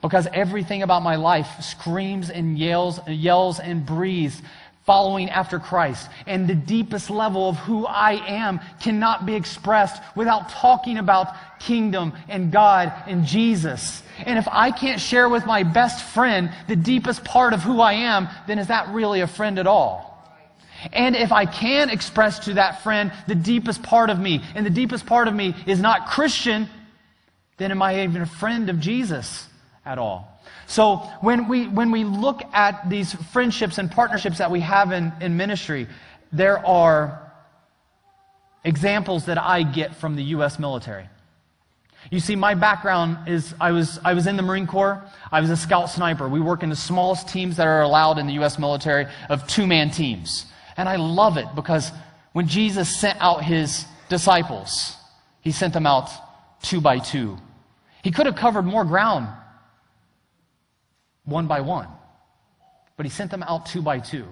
[0.02, 4.42] Because everything about my life screams and yells, yells and breathes
[4.90, 6.10] following after Christ.
[6.26, 11.28] And the deepest level of who I am cannot be expressed without talking about
[11.60, 14.02] kingdom and God and Jesus.
[14.26, 17.92] And if I can't share with my best friend the deepest part of who I
[17.92, 20.26] am, then is that really a friend at all?
[20.92, 24.70] And if I can express to that friend the deepest part of me, and the
[24.70, 26.68] deepest part of me is not Christian,
[27.58, 29.46] then am I even a friend of Jesus
[29.86, 30.39] at all?
[30.66, 35.12] So when we, when we look at these friendships and partnerships that we have in,
[35.20, 35.88] in ministry,
[36.32, 37.32] there are
[38.64, 40.58] examples that I get from the U.S.
[40.58, 41.08] military.
[42.10, 45.04] You see, my background is I was, I was in the Marine Corps.
[45.30, 46.28] I was a scout sniper.
[46.28, 48.58] We work in the smallest teams that are allowed in the U.S.
[48.58, 50.46] military of two man teams.
[50.76, 51.90] And I love it because
[52.32, 54.96] when Jesus sent out his disciples,
[55.40, 56.10] he sent them out
[56.62, 57.36] two by two.
[58.02, 59.28] He could have covered more ground
[61.24, 61.88] one by one,
[62.96, 64.26] but he sent them out two by two.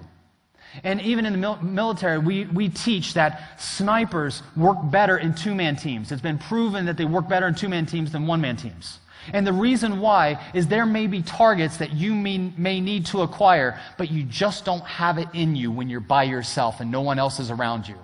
[0.83, 5.75] And even in the military, we, we teach that snipers work better in two man
[5.75, 6.11] teams.
[6.11, 8.99] It's been proven that they work better in two man teams than one man teams.
[9.33, 13.21] And the reason why is there may be targets that you may, may need to
[13.21, 17.01] acquire, but you just don't have it in you when you're by yourself and no
[17.01, 17.97] one else is around you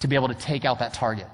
[0.00, 1.26] to be able to take out that target.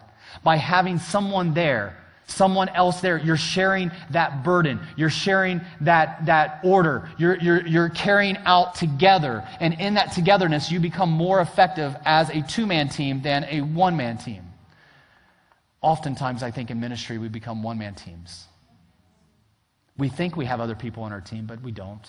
[0.45, 1.97] By having someone there
[2.29, 3.19] someone else there.
[3.19, 4.79] You're sharing that burden.
[4.97, 7.11] You're sharing that, that order.
[7.19, 9.47] You're, you're, you're carrying out together.
[9.61, 13.63] And in that togetherness, you become more effective as a two man team than a
[13.63, 14.45] one man team.
[15.81, 18.47] Oftentimes, I think in ministry, we become one man teams.
[19.97, 22.07] We think we have other people on our team, but we don't.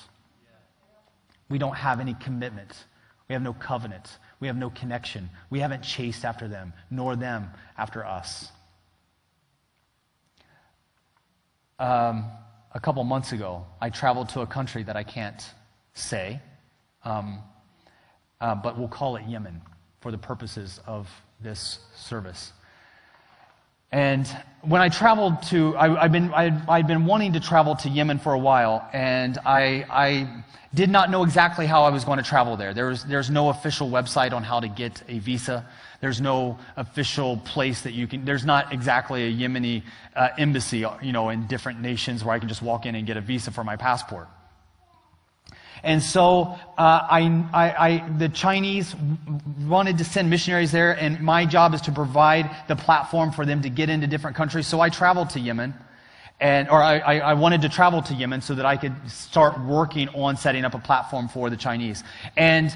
[1.49, 2.85] We don't have any commitment.
[3.27, 4.17] We have no covenant.
[4.39, 5.29] We have no connection.
[5.49, 8.51] We haven't chased after them, nor them after us.
[11.79, 12.25] Um,
[12.73, 15.41] a couple months ago, I traveled to a country that I can't
[15.93, 16.41] say,
[17.05, 17.39] um,
[18.41, 19.61] uh, but we'll call it Yemen
[20.01, 21.09] for the purposes of
[21.41, 22.51] this service.
[23.91, 24.27] And
[24.61, 28.19] when I traveled to, I, have been, I, I'd been wanting to travel to Yemen
[28.19, 30.43] for a while, and I, I
[30.73, 32.73] did not know exactly how I was going to travel there.
[32.73, 35.65] There was, there's no official website on how to get a visa.
[36.01, 39.83] There's no official place that you can, there's not exactly a Yemeni
[40.15, 43.17] uh, embassy, you know, in different nations where I can just walk in and get
[43.17, 44.27] a visa for my passport.
[45.83, 48.95] And so uh, I, I, I, the Chinese
[49.67, 53.61] wanted to send missionaries there, and my job is to provide the platform for them
[53.61, 54.67] to get into different countries.
[54.67, 55.73] So I traveled to Yemen,
[56.39, 60.09] and, or I, I wanted to travel to Yemen so that I could start working
[60.09, 62.03] on setting up a platform for the Chinese.
[62.37, 62.75] And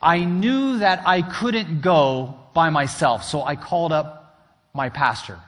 [0.00, 5.38] I knew that I couldn't go by myself, so I called up my pastor.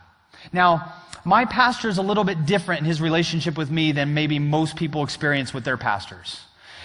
[0.53, 0.93] Now,
[1.25, 4.77] my pastor is a little bit different in his relationship with me than maybe most
[4.77, 6.41] people experience with their pastors.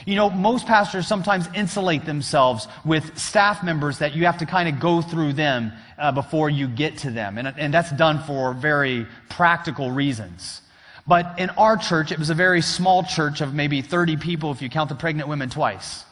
[0.05, 4.69] You know, most pastors sometimes insulate themselves with staff members that you have to kind
[4.69, 7.37] of go through them uh, before you get to them.
[7.37, 10.61] And, and that's done for very practical reasons.
[11.07, 14.61] But in our church, it was a very small church of maybe 30 people if
[14.61, 16.05] you count the pregnant women twice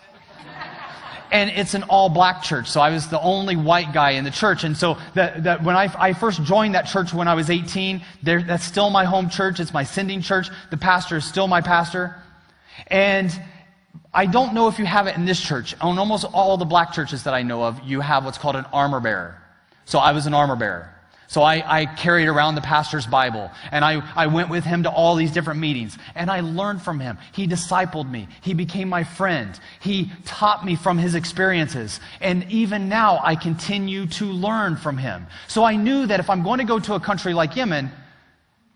[1.31, 2.69] and it's an all black church.
[2.69, 4.64] So I was the only white guy in the church.
[4.64, 8.01] And so that, that when I, I first joined that church when I was 18,
[8.23, 9.59] there, that's still my home church.
[9.59, 10.49] It's my sending church.
[10.72, 12.15] The pastor is still my pastor.
[12.88, 13.31] And
[14.13, 15.75] I don't know if you have it in this church.
[15.81, 18.65] On almost all the black churches that I know of, you have what's called an
[18.73, 19.41] armor bearer.
[19.85, 20.93] So I was an armor bearer.
[21.29, 24.89] So I, I, carried around the pastor's Bible and I, I went with him to
[24.89, 27.17] all these different meetings and I learned from him.
[27.34, 28.29] He discipled me.
[28.41, 29.59] He became my friend.
[29.81, 31.99] He taught me from his experiences.
[32.21, 35.27] And even now I continue to learn from him.
[35.49, 37.91] So I knew that if I'm going to go to a country like Yemen,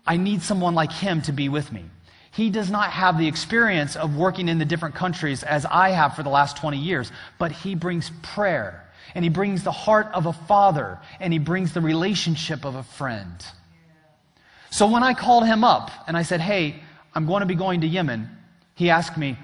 [0.06, 1.84] I need someone like him to be with me.
[2.32, 6.16] He does not have the experience of working in the different countries as I have
[6.16, 8.82] for the last 20 years, but he brings prayer
[9.14, 12.82] and he brings the heart of a father, and he brings the relationship of a
[12.82, 13.44] friend.
[14.70, 16.82] So when I called him up and I said, Hey,
[17.14, 18.30] I'm going to be going to Yemen,
[18.74, 19.36] he asked me,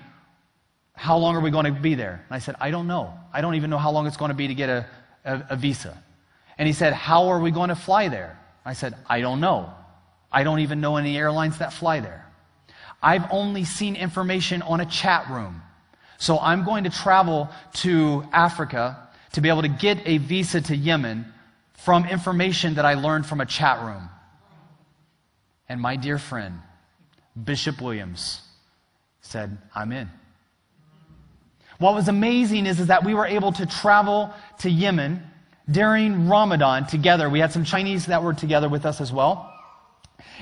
[0.94, 2.24] How long are we going to be there?
[2.28, 3.12] And I said, I don't know.
[3.32, 4.86] I don't even know how long it's going to be to get a,
[5.24, 6.02] a, a visa.
[6.56, 8.39] And he said, How are we going to fly there?
[8.65, 9.73] I said, I don't know.
[10.32, 12.24] I don't even know any airlines that fly there.
[13.03, 15.62] I've only seen information on a chat room.
[16.19, 20.77] So I'm going to travel to Africa to be able to get a visa to
[20.77, 21.33] Yemen
[21.75, 24.09] from information that I learned from a chat room.
[25.69, 26.61] And my dear friend,
[27.43, 28.43] Bishop Williams,
[29.20, 30.09] said, I'm in.
[31.79, 35.23] What was amazing is, is that we were able to travel to Yemen
[35.70, 37.31] during Ramadan together.
[37.31, 39.55] We had some Chinese that were together with us as well.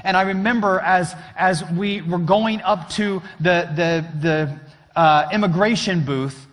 [0.05, 4.61] And I remember as, as we were going up to the, the, the
[4.99, 6.47] uh, immigration booth,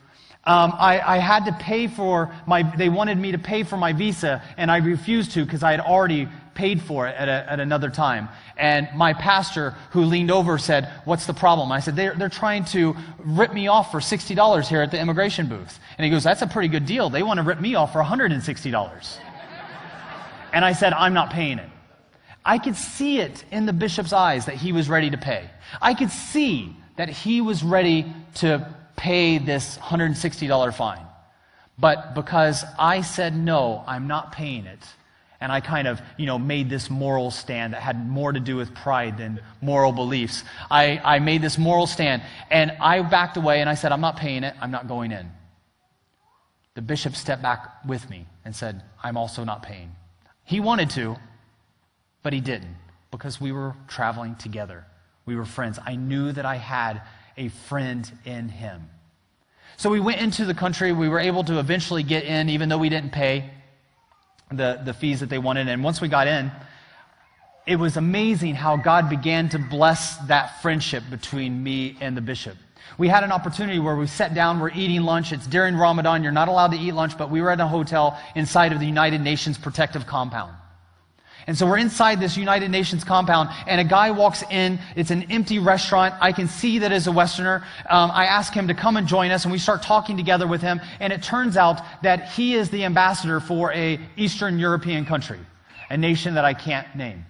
[0.45, 3.93] Um, I, I had to pay for my, they wanted me to pay for my
[3.93, 7.59] visa, and I refused to because I had already paid for it at, a, at
[7.61, 8.27] another time.
[8.57, 11.71] And my pastor, who leaned over, said, What's the problem?
[11.71, 15.47] I said, They're, they're trying to rip me off for $60 here at the immigration
[15.47, 15.79] booth.
[15.97, 17.09] And he goes, That's a pretty good deal.
[17.09, 19.17] They want to rip me off for $160.
[20.51, 21.69] and I said, I'm not paying it.
[22.45, 25.49] I could see it in the bishop's eyes that he was ready to pay.
[25.81, 31.05] I could see that he was ready to pay this $160 fine.
[31.77, 34.79] But because I said no, I'm not paying it.
[35.41, 38.55] And I kind of, you know, made this moral stand that had more to do
[38.55, 40.43] with pride than moral beliefs.
[40.71, 44.15] I, I made this moral stand and I backed away and I said, I'm not
[44.15, 44.55] paying it.
[44.61, 45.29] I'm not going in.
[46.75, 49.91] The bishop stepped back with me and said, I'm also not paying.
[50.45, 51.17] He wanted to,
[52.23, 52.75] but he didn't
[53.11, 54.85] because we were traveling together.
[55.25, 55.79] We were friends.
[55.85, 57.01] I knew that I had
[57.37, 58.89] a friend in him.
[59.77, 60.91] So we went into the country.
[60.91, 63.49] We were able to eventually get in, even though we didn't pay
[64.51, 65.67] the, the fees that they wanted.
[65.67, 66.51] And once we got in,
[67.65, 72.57] it was amazing how God began to bless that friendship between me and the bishop.
[72.97, 75.31] We had an opportunity where we sat down, we're eating lunch.
[75.31, 76.23] It's during Ramadan.
[76.23, 78.85] You're not allowed to eat lunch, but we were at a hotel inside of the
[78.85, 80.53] United Nations protective compound.
[81.45, 84.79] And so we're inside this United Nations compound, and a guy walks in.
[84.95, 86.15] It's an empty restaurant.
[86.21, 87.65] I can see that as a Westerner.
[87.89, 90.61] Um, I ask him to come and join us, and we start talking together with
[90.61, 90.79] him.
[90.99, 95.39] And it turns out that he is the ambassador for a Eastern European country,
[95.89, 97.25] a nation that I can't name.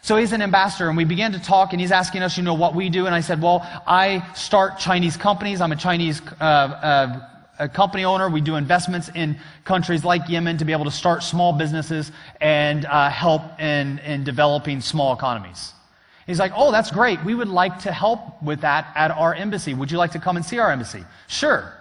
[0.00, 2.54] So he's an ambassador, and we began to talk, and he's asking us, you know,
[2.54, 3.06] what we do.
[3.06, 5.60] And I said, well, I start Chinese companies.
[5.60, 7.28] I'm a Chinese uh, uh,
[7.58, 8.28] a company owner.
[8.28, 12.84] We do investments in countries like Yemen to be able to start small businesses and
[12.84, 15.72] uh, help in, in developing small economies.
[16.26, 17.22] He's like, Oh, that's great.
[17.24, 19.74] We would like to help with that at our embassy.
[19.74, 21.04] Would you like to come and see our embassy?
[21.28, 21.72] Sure.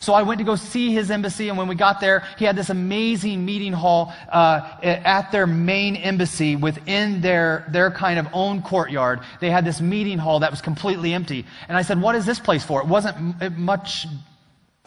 [0.00, 2.54] So I went to go see his embassy, and when we got there, he had
[2.54, 8.62] this amazing meeting hall uh, at their main embassy within their, their kind of own
[8.62, 9.20] courtyard.
[9.40, 11.44] They had this meeting hall that was completely empty.
[11.68, 12.80] And I said, What is this place for?
[12.80, 14.06] It wasn't much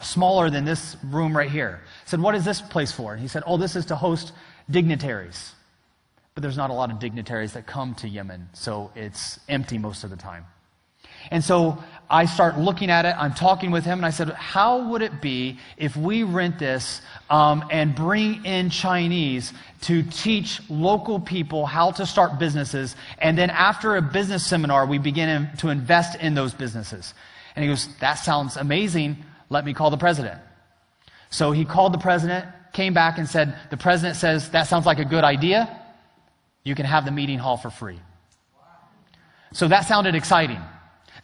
[0.02, 1.80] smaller than this room right here.
[1.84, 3.12] I said, What is this place for?
[3.12, 4.32] And he said, Oh, this is to host
[4.70, 5.54] dignitaries.
[6.34, 10.02] But there's not a lot of dignitaries that come to Yemen, so it's empty most
[10.02, 10.46] of the time.
[11.30, 13.14] And so I start looking at it.
[13.18, 17.00] I'm talking with him, and I said, How would it be if we rent this
[17.30, 19.52] um, and bring in Chinese
[19.82, 22.96] to teach local people how to start businesses?
[23.18, 27.14] And then after a business seminar, we begin to invest in those businesses.
[27.54, 29.24] And he goes, That sounds amazing.
[29.52, 30.40] Let me call the president.
[31.28, 34.98] So he called the president, came back and said, The president says, That sounds like
[34.98, 35.78] a good idea.
[36.64, 38.00] You can have the meeting hall for free.
[39.52, 40.60] So that sounded exciting.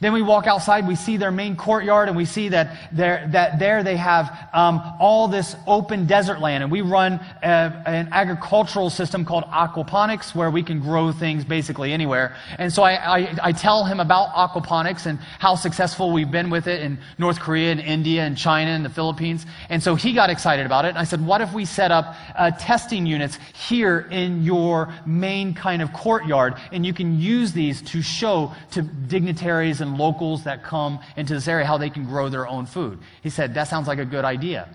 [0.00, 3.58] Then we walk outside, we see their main courtyard, and we see that there, that
[3.58, 6.62] there they have um, all this open desert land.
[6.62, 11.92] And we run a, an agricultural system called aquaponics, where we can grow things basically
[11.92, 12.36] anywhere.
[12.58, 16.68] And so I, I, I tell him about aquaponics and how successful we've been with
[16.68, 19.46] it in North Korea and India and China and the Philippines.
[19.68, 20.90] And so he got excited about it.
[20.90, 25.54] And I said, What if we set up uh, testing units here in your main
[25.54, 26.54] kind of courtyard?
[26.70, 31.48] And you can use these to show to dignitaries and locals that come into this
[31.48, 32.98] area how they can grow their own food.
[33.22, 34.68] He said, That sounds like a good idea.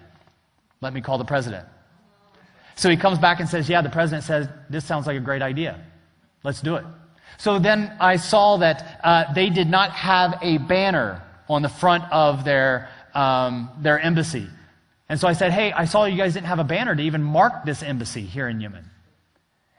[0.82, 1.68] Let me call the president.
[2.76, 5.42] So he comes back and says, Yeah, the president says, This sounds like a great
[5.42, 5.80] idea.
[6.44, 6.86] Let's do it.
[7.38, 12.04] So then I saw that uh, they did not have a banner on the front
[12.12, 14.48] of their, um, their embassy.
[15.10, 17.24] And so I said, Hey, I saw you guys didn't have a banner to even
[17.24, 18.90] mark this embassy here in Yemen.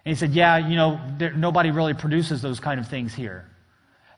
[0.05, 3.49] And he said, Yeah, you know, there, nobody really produces those kind of things here.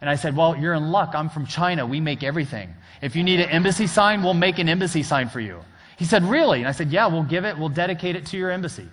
[0.01, 1.13] And I said, Well, you're in luck.
[1.15, 1.87] I'm from China.
[1.87, 2.75] We make everything.
[3.03, 5.61] If you need an embassy sign, we'll make an embassy sign for you.
[5.99, 6.59] He said, Really?
[6.59, 7.59] And I said, Yeah, we'll give it.
[7.59, 8.89] We'll dedicate it to your embassy.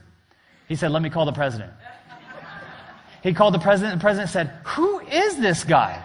[0.68, 1.74] He said, Let me call the president.
[3.22, 6.02] He called the president, the president said, Who is this guy?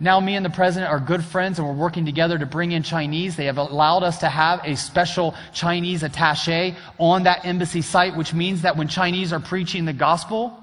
[0.00, 2.84] Now, me and the president are good friends, and we're working together to bring in
[2.84, 3.34] Chinese.
[3.34, 8.32] They have allowed us to have a special Chinese attache on that embassy site, which
[8.32, 10.56] means that when Chinese are preaching the gospel,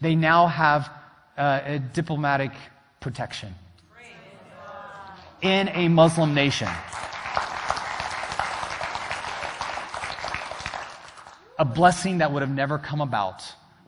[0.00, 0.88] they now have
[1.42, 2.52] uh, diplomatic
[3.00, 3.52] protection
[5.40, 6.68] in a Muslim nation.
[11.58, 13.42] A blessing that would have never come about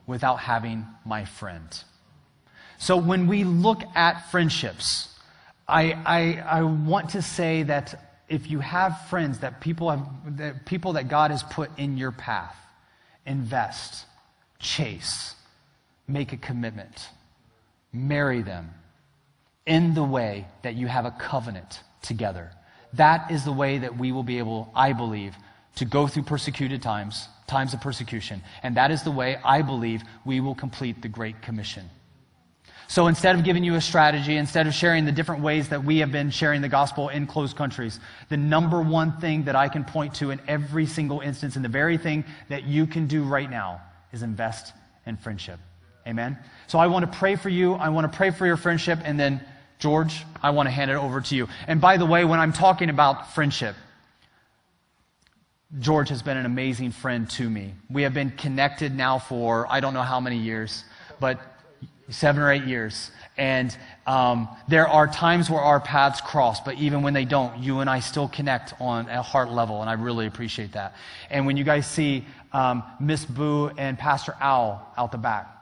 [0.06, 1.68] without having my friend.
[2.78, 5.08] So when we look at friendships,
[5.68, 10.66] I, I, I want to say that if you have friends that people have that
[10.66, 12.56] people that God has put in your path,
[13.26, 14.06] invest,
[14.58, 15.36] chase,
[16.08, 17.10] make a commitment
[17.94, 18.70] marry them
[19.66, 22.50] in the way that you have a covenant together.
[22.94, 25.34] that is the way that we will be able, I believe,
[25.76, 28.42] to go through persecuted times, times of persecution.
[28.62, 31.90] And that is the way, I believe, we will complete the Great Commission.
[32.86, 35.98] So instead of giving you a strategy, instead of sharing the different ways that we
[35.98, 37.98] have been sharing the gospel in closed countries,
[38.28, 41.70] the number one thing that I can point to in every single instance, and the
[41.70, 43.80] very thing that you can do right now,
[44.12, 44.72] is invest
[45.06, 45.58] in friendship.
[46.06, 46.38] Amen?
[46.66, 47.74] So I want to pray for you.
[47.74, 48.98] I want to pray for your friendship.
[49.04, 49.40] And then,
[49.78, 51.48] George, I want to hand it over to you.
[51.66, 53.76] And by the way, when I'm talking about friendship,
[55.80, 57.74] George has been an amazing friend to me.
[57.90, 60.84] We have been connected now for I don't know how many years,
[61.18, 61.40] but
[62.10, 63.10] seven or eight years.
[63.36, 63.76] And
[64.06, 67.90] um, there are times where our paths cross, but even when they don't, you and
[67.90, 70.94] I still connect on a heart level, and I really appreciate that.
[71.30, 75.53] And when you guys see um, Miss Boo and Pastor Al out the back,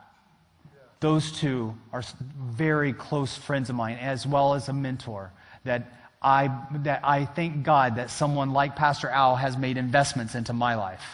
[1.03, 2.03] those two are
[2.39, 5.33] very close friends of mine, as well as a mentor
[5.65, 5.93] that
[6.23, 6.49] I,
[6.85, 11.05] that I thank God that someone like Pastor Al has made investments into my life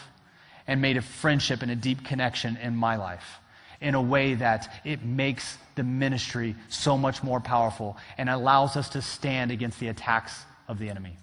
[0.66, 3.40] and made a friendship and a deep connection in my life
[3.80, 8.90] in a way that it makes the ministry so much more powerful and allows us
[8.90, 11.16] to stand against the attacks of the enemy.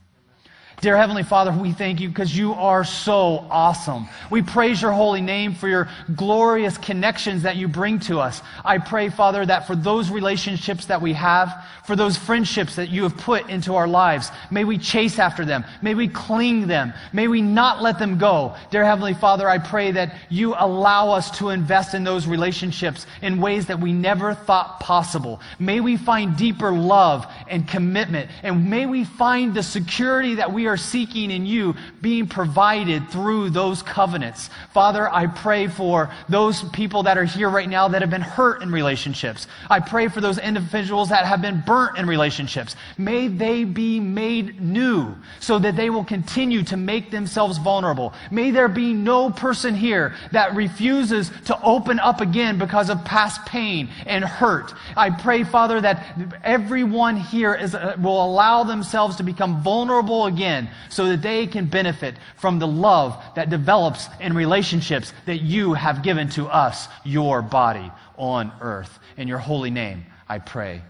[0.81, 4.07] Dear Heavenly Father, we thank you because you are so awesome.
[4.29, 8.41] We praise your holy name for your glorious connections that you bring to us.
[8.63, 13.03] I pray, Father, that for those relationships that we have, for those friendships that you
[13.03, 15.63] have put into our lives, may we chase after them.
[15.81, 16.93] May we cling them.
[17.13, 18.55] May we not let them go.
[18.69, 23.39] Dear Heavenly Father, I pray that you allow us to invest in those relationships in
[23.39, 25.39] ways that we never thought possible.
[25.57, 28.29] May we find deeper love and commitment.
[28.43, 33.49] And may we find the security that we are seeking in you being provided through
[33.49, 34.49] those covenants.
[34.73, 38.61] Father, I pray for those people that are here right now that have been hurt
[38.61, 39.47] in relationships.
[39.69, 42.75] I pray for those individuals that have been burnt in relationships.
[42.97, 48.13] May they be made new so that they will continue to make themselves vulnerable.
[48.31, 53.45] May there be no person here that refuses to open up again because of past
[53.45, 54.73] pain and hurt.
[54.95, 60.54] I pray, Father, that everyone here is, uh, will allow themselves to become vulnerable again
[60.89, 66.03] so that they can benefit from the love that develops in relationships that you have
[66.03, 68.99] given to us, your body on earth.
[69.17, 70.81] In your holy name, I pray.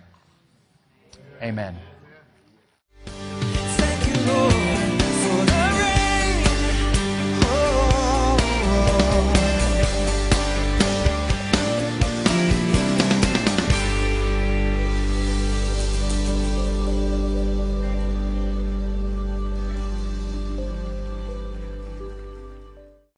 [1.41, 1.77] Amen.
[3.05, 4.64] Thank you, Lord.